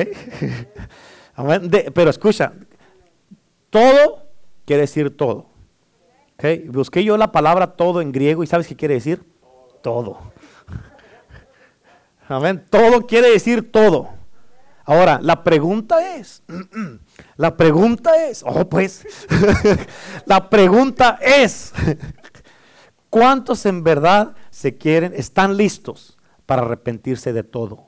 [1.94, 2.54] pero escucha,
[3.70, 4.28] todo
[4.66, 5.48] quiere decir todo.
[6.36, 6.46] ¿Ok?
[6.68, 9.24] Busqué yo la palabra todo en griego y ¿sabes qué quiere decir?
[9.82, 10.32] Todo.
[12.28, 12.64] Amén.
[12.70, 14.10] Todo quiere decir todo.
[14.86, 16.44] Ahora, la pregunta es,
[17.38, 19.06] la pregunta es, oh pues,
[20.26, 21.74] la pregunta es,
[23.10, 27.88] ¿cuántos en verdad se quieren, están listos para arrepentirse de todo?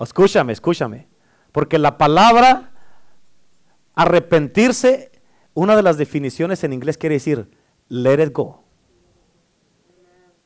[0.00, 1.08] Escúchame, escúchame,
[1.52, 2.72] porque la palabra
[3.94, 5.12] arrepentirse,
[5.52, 7.50] una de las definiciones en inglés quiere decir,
[7.88, 8.64] let it go.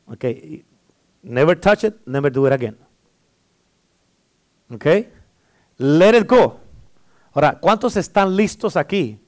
[0.06, 0.24] Ok,
[1.22, 2.76] never touch it, never do it again.
[4.70, 4.86] Ok,
[5.78, 6.60] let it go.
[7.32, 9.20] Ahora, ¿cuántos están listos aquí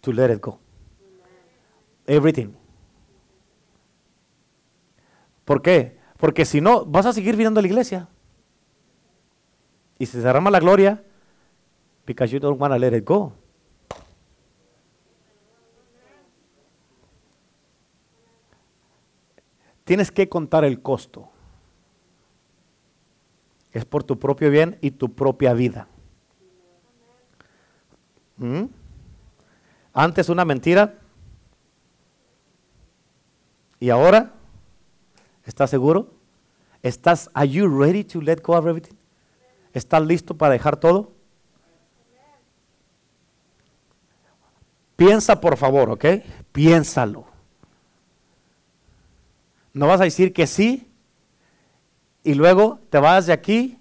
[0.00, 0.60] to let it go?
[2.06, 2.52] Everything.
[5.44, 5.98] ¿Por qué?
[6.18, 8.08] Porque si no, vas a seguir viniendo a la iglesia.
[9.98, 11.02] Y se derrama la gloria,
[12.06, 13.32] because you don't want to let it go.
[19.84, 21.28] Tienes que contar el costo.
[23.70, 25.88] Es por tu propio bien y tu propia vida.
[28.36, 28.64] ¿Mm?
[29.92, 30.94] Antes una mentira.
[33.80, 34.32] Y ahora,
[35.44, 36.14] ¿estás seguro?
[36.82, 38.96] ¿Estás, are you ready to let go of everything?
[39.72, 41.12] ¿Estás listo para dejar todo?
[44.96, 46.04] Piensa por favor, ¿ok?
[46.52, 47.26] Piénsalo.
[49.74, 50.90] No vas a decir que sí
[52.24, 53.78] y luego te vas de aquí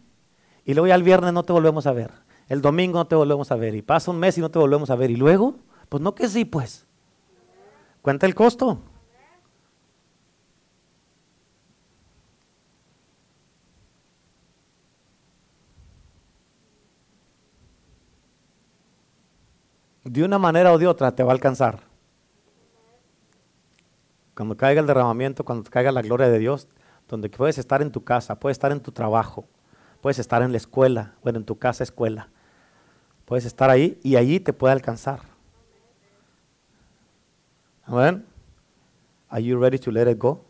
[0.66, 2.25] y luego ya el viernes no te volvemos a ver.
[2.48, 4.90] El domingo no te volvemos a ver y pasa un mes y no te volvemos
[4.90, 5.56] a ver y luego,
[5.90, 6.86] pues no que sí, pues.
[8.02, 8.80] Cuenta el costo.
[20.06, 21.82] de una manera o de otra te va a alcanzar.
[24.36, 26.68] Cuando caiga el derramamiento, cuando caiga la gloria de Dios,
[27.10, 29.46] donde puedes estar en tu casa, puedes estar en tu trabajo,
[30.02, 32.30] puedes estar en la escuela, bueno, en tu casa escuela.
[33.26, 35.22] Puedes estar ahí y allí te puede alcanzar.
[37.84, 38.26] Amén.
[39.30, 40.46] Are you ready to let it go?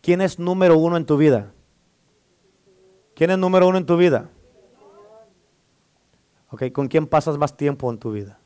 [0.00, 1.52] ¿Quién es número uno en tu vida?
[3.14, 4.30] ¿Quién es número uno en tu vida?
[6.72, 8.38] ¿con quién pasas más tiempo en tu vida?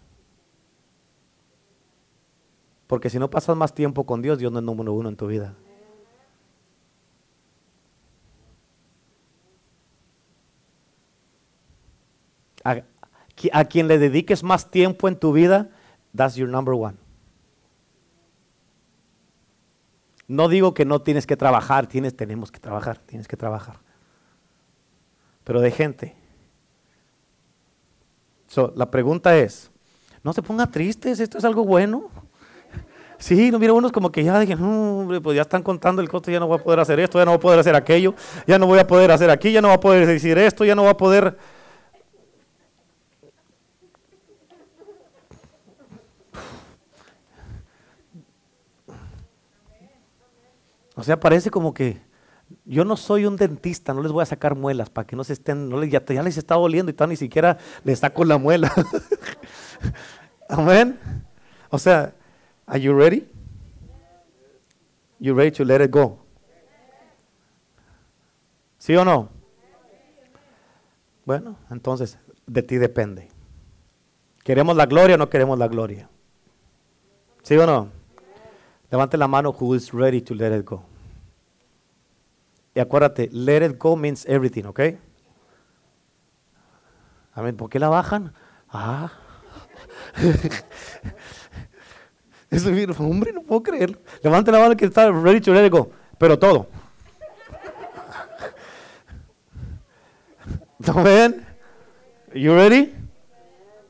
[2.86, 5.26] Porque si no pasas más tiempo con Dios, Dios no es número uno en tu
[5.26, 5.54] vida.
[12.64, 12.82] A,
[13.52, 15.70] a, quien le dediques más tiempo en tu vida,
[16.14, 16.96] that's your number one.
[20.28, 23.78] No digo que no tienes que trabajar, tienes, tenemos que trabajar, tienes que trabajar.
[25.44, 26.20] Pero de gente
[28.74, 29.70] la pregunta es,
[30.22, 32.08] no se ponga tristes, esto es algo bueno.
[33.20, 34.56] Sí, no, mira, unos como que ya dije,
[35.22, 37.32] pues ya están contando el costo, ya no voy a poder hacer esto, ya no
[37.32, 38.14] voy a poder hacer aquello,
[38.46, 40.74] ya no voy a poder hacer aquí, ya no voy a poder decir esto, ya
[40.74, 41.36] no voy a poder...
[51.00, 51.98] O sea, parece como que
[52.66, 55.32] yo no soy un dentista, no les voy a sacar muelas para que no se
[55.32, 58.70] estén, ya, les está doliendo y tal, ni siquiera les saco la muela.
[60.50, 61.00] Amén.
[61.70, 62.12] O sea,
[62.66, 63.26] are you ready?
[65.18, 66.18] You ready to let it go?
[68.76, 69.30] ¿Sí o no?
[71.24, 73.28] Bueno, entonces de ti depende.
[74.44, 76.10] ¿Queremos la gloria o no queremos la gloria?
[77.42, 77.88] ¿Sí o no?
[78.90, 80.89] Levante la mano who is ready to let it go.
[82.74, 84.80] Y acuérdate, let it go means everything, ¿ok?
[87.32, 87.56] Amén.
[87.56, 88.32] ¿Por qué la bajan?
[88.68, 89.12] Ah.
[92.50, 93.98] Eso, hombre, no puedo creer.
[94.22, 95.90] Levante la mano que está ready to let it go.
[96.18, 96.68] Pero todo.
[100.86, 101.46] Amén.
[102.34, 102.94] You ready?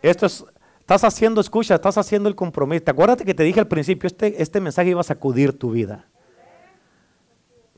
[0.02, 0.44] Esto es,
[0.80, 2.84] estás haciendo, escucha, estás haciendo el compromiso.
[2.86, 6.06] Acuérdate que te dije al principio, este, este mensaje iba a sacudir tu vida.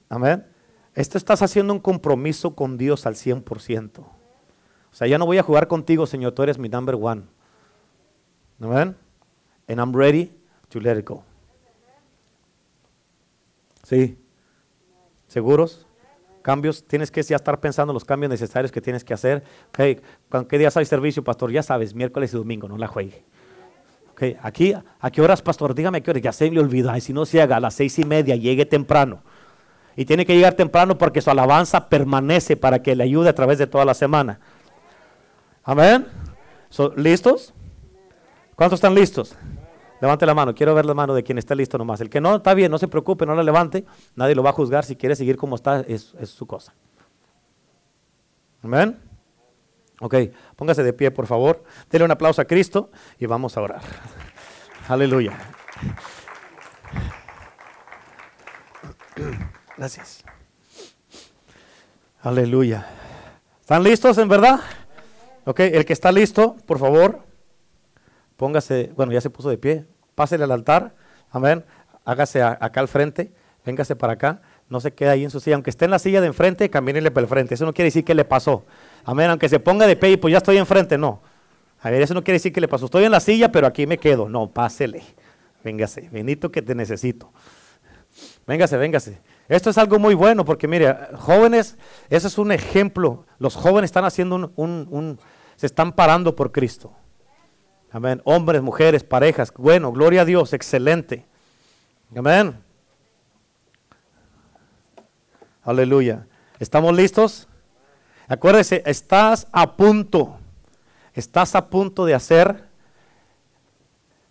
[0.09, 0.52] Amén.
[0.95, 3.99] Esto estás haciendo un compromiso con Dios al 100%.
[3.99, 7.23] O sea, ya no voy a jugar contigo, Señor, tú eres mi number one.
[8.59, 8.95] ¿No ven?
[9.69, 10.33] And I'm ready
[10.69, 11.25] to let it go.
[13.85, 14.19] Sí.
[15.29, 15.87] ¿Seguros?
[16.43, 19.45] Cambios, tienes que ya estar pensando los cambios necesarios que tienes que hacer.
[19.69, 20.01] Okay.
[20.49, 21.51] ¿Qué días hay servicio, pastor?
[21.53, 23.25] Ya sabes, miércoles y domingo, no la juegue.
[24.13, 24.37] Okay.
[24.43, 25.75] Aquí, ¿a qué horas, pastor?
[25.75, 26.23] Dígame a qué horas.
[26.23, 26.99] Ya se me olvida.
[27.01, 29.23] Si no se haga a las seis y media, llegue temprano.
[29.97, 33.59] Y tiene que llegar temprano porque su alabanza permanece para que le ayude a través
[33.59, 34.41] de toda la semana.
[35.65, 36.07] Amén.
[36.97, 37.53] ¿Listos?
[38.57, 39.37] ¿Cuántos están listos?
[40.01, 42.01] Levante la mano, quiero ver la mano de quien está listo nomás.
[42.01, 43.85] El que no, está bien, no se preocupe, no la levante.
[44.17, 44.85] Nadie lo va a juzgar.
[44.85, 46.75] Si quiere seguir como está, es, su cosa.
[48.63, 48.99] Amén.
[50.01, 50.17] Ok,
[50.57, 51.63] póngase de pie, por favor.
[51.89, 53.83] Dele un aplauso a Cristo y vamos a orar.
[54.89, 55.39] Aleluya.
[59.77, 60.25] Gracias.
[62.21, 62.87] Aleluya.
[63.61, 64.61] ¿Están listos en verdad?
[65.45, 67.21] Ok, el que está listo, por favor,
[68.37, 70.95] póngase, bueno, ya se puso de pie, pásele al altar,
[71.31, 71.65] amén,
[72.05, 73.33] hágase acá al frente,
[73.65, 76.21] véngase para acá, no se quede ahí en su silla, aunque esté en la silla
[76.21, 78.65] de enfrente, camínele para el frente, eso no quiere decir que le pasó,
[79.05, 81.21] amén, aunque se ponga de pie y pues ya estoy enfrente, no,
[81.81, 83.85] a ver, eso no quiere decir que le pasó, estoy en la silla, pero aquí
[83.89, 85.03] me quedo, no, pásele,
[85.65, 87.33] véngase, bendito que te necesito,
[88.47, 89.32] véngase, véngase.
[89.53, 91.77] Esto es algo muy bueno porque mire, jóvenes,
[92.09, 93.27] ese es un ejemplo.
[93.39, 95.19] Los jóvenes están haciendo un,
[95.57, 96.91] se están parando por Cristo.
[97.91, 98.23] Amén.
[98.25, 99.53] Hombres, mujeres, parejas.
[99.55, 101.27] Bueno, gloria a Dios, excelente.
[102.17, 102.59] Amén.
[105.65, 106.27] Aleluya.
[106.59, 107.47] ¿Estamos listos?
[108.29, 110.39] Acuérdese, estás a punto.
[111.13, 112.65] Estás a punto de hacer,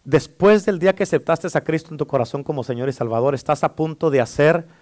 [0.03, 3.63] después del día que aceptaste a Cristo en tu corazón como Señor y Salvador, estás
[3.63, 4.80] a punto de hacer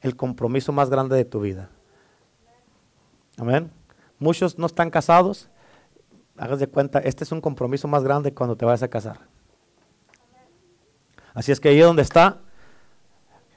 [0.00, 1.70] el compromiso más grande de tu vida.
[3.36, 3.70] Amén.
[4.18, 5.48] Muchos no están casados.
[6.36, 9.18] Hagas de cuenta, este es un compromiso más grande cuando te vayas a casar.
[11.34, 12.38] Así es que ahí donde está,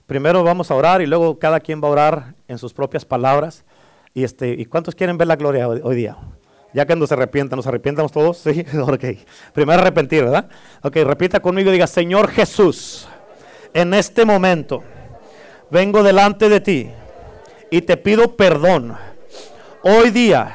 [0.05, 3.63] primero vamos a orar y luego cada quien va a orar en sus propias palabras.
[4.13, 6.17] Y, este, ¿y cuántos quieren ver la gloria hoy, día?
[6.73, 8.37] Ya que no se arrepientan, ¿nos arrepientamos todos?
[8.43, 9.05] Sí, ok.
[9.53, 10.49] Primero arrepentir, ¿verdad?
[10.83, 13.07] Ok, repita conmigo y diga, Señor Jesús,
[13.73, 14.83] en este momento
[15.71, 16.89] vengo delante de ti
[17.71, 18.95] y te pido perdón.
[19.81, 20.53] Hoy día,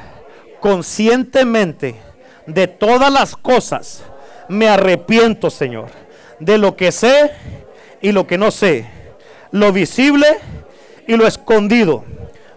[0.60, 1.96] conscientemente,
[2.46, 4.04] de todas las cosas,
[4.48, 5.88] me arrepiento, Señor,
[6.38, 7.32] de lo que sé
[8.00, 8.86] y lo que no sé,
[9.50, 10.26] lo visible
[11.08, 12.04] y lo escondido.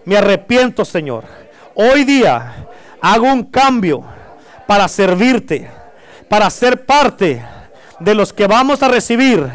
[0.04, 1.24] Me arrepiento, Señor.
[1.74, 2.68] Hoy día
[3.00, 4.04] hago un cambio
[4.68, 5.68] para servirte,
[6.28, 7.42] para ser parte
[7.98, 9.48] de los que vamos a recibir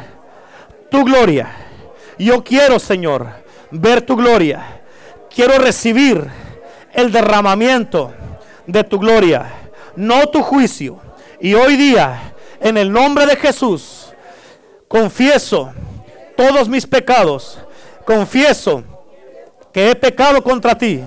[0.90, 1.65] tu gloria
[2.18, 3.28] yo quiero, Señor,
[3.72, 4.82] ver tu gloria.
[5.34, 6.26] Quiero recibir
[6.94, 8.14] el derramamiento
[8.66, 9.52] de tu gloria,
[9.96, 11.00] no tu juicio.
[11.42, 14.14] Y hoy día, en el nombre de Jesús,
[14.88, 15.74] confieso
[16.38, 17.60] todos mis pecados.
[18.06, 18.84] Confieso
[19.74, 21.04] que he pecado contra ti,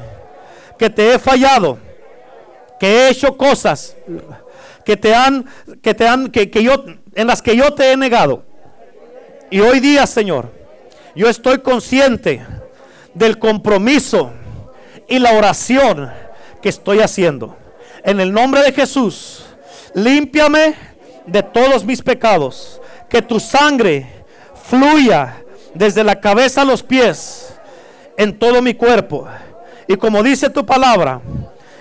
[0.78, 1.78] que te he fallado,
[2.78, 3.96] que he hecho cosas
[4.84, 5.46] que te han,
[5.82, 6.84] que te han, que, que yo,
[7.14, 8.42] en las que yo te he negado.
[9.50, 10.50] Y hoy día, Señor,
[11.18, 12.46] yo estoy consciente
[13.12, 14.30] del compromiso
[15.08, 16.12] y la oración
[16.62, 17.56] que estoy haciendo.
[18.04, 19.44] En el nombre de Jesús,
[19.94, 20.76] límpiame
[21.26, 22.80] de todos mis pecados.
[23.08, 24.06] Que tu sangre
[24.62, 25.42] fluya
[25.74, 27.52] desde la cabeza a los pies
[28.16, 29.26] en todo mi cuerpo.
[29.88, 31.20] Y como dice tu palabra,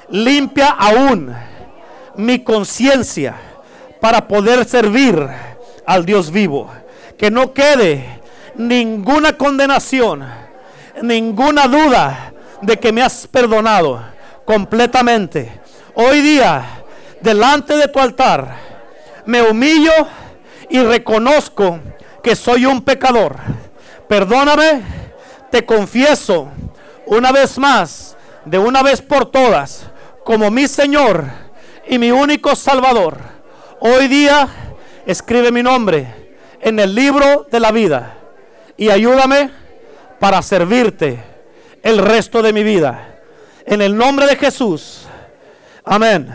[0.09, 1.31] limpia aún
[2.15, 3.35] mi conciencia
[4.01, 5.27] para poder servir
[5.85, 6.71] al Dios vivo.
[7.19, 8.16] Que no quede
[8.57, 10.25] ninguna condenación,
[11.01, 14.03] ninguna duda de que me has perdonado
[14.45, 15.61] completamente.
[15.93, 16.83] Hoy día,
[17.21, 18.55] delante de tu altar,
[19.25, 19.91] me humillo
[20.69, 21.79] y reconozco
[22.23, 23.35] que soy un pecador.
[24.07, 24.81] Perdóname,
[25.51, 26.49] te confieso
[27.05, 29.87] una vez más, de una vez por todas,
[30.23, 31.25] como mi Señor
[31.87, 33.17] y mi único Salvador.
[33.79, 34.47] Hoy día
[35.05, 38.16] escribe mi nombre en el libro de la vida
[38.77, 39.51] y ayúdame
[40.19, 41.19] para servirte
[41.83, 43.19] el resto de mi vida.
[43.65, 45.05] En el nombre de Jesús.
[45.83, 46.33] Amén.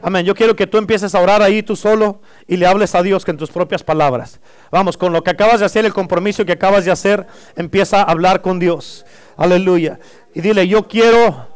[0.00, 0.26] Amén.
[0.26, 3.24] Yo quiero que tú empieces a orar ahí tú solo y le hables a Dios
[3.24, 4.40] que en tus propias palabras.
[4.70, 8.10] Vamos, con lo que acabas de hacer, el compromiso que acabas de hacer, empieza a
[8.10, 9.06] hablar con Dios.
[9.36, 10.00] Aleluya.
[10.34, 11.46] Y dile, yo quiero,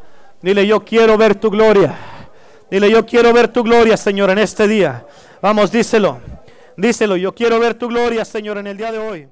[0.42, 1.96] dile, yo quiero ver tu gloria.
[2.70, 5.06] Dile, yo quiero ver tu gloria, Señor, en este día.
[5.40, 6.20] Vamos, díselo.
[6.76, 9.28] Díselo, yo quiero ver tu gloria, Señor, en el día de hoy.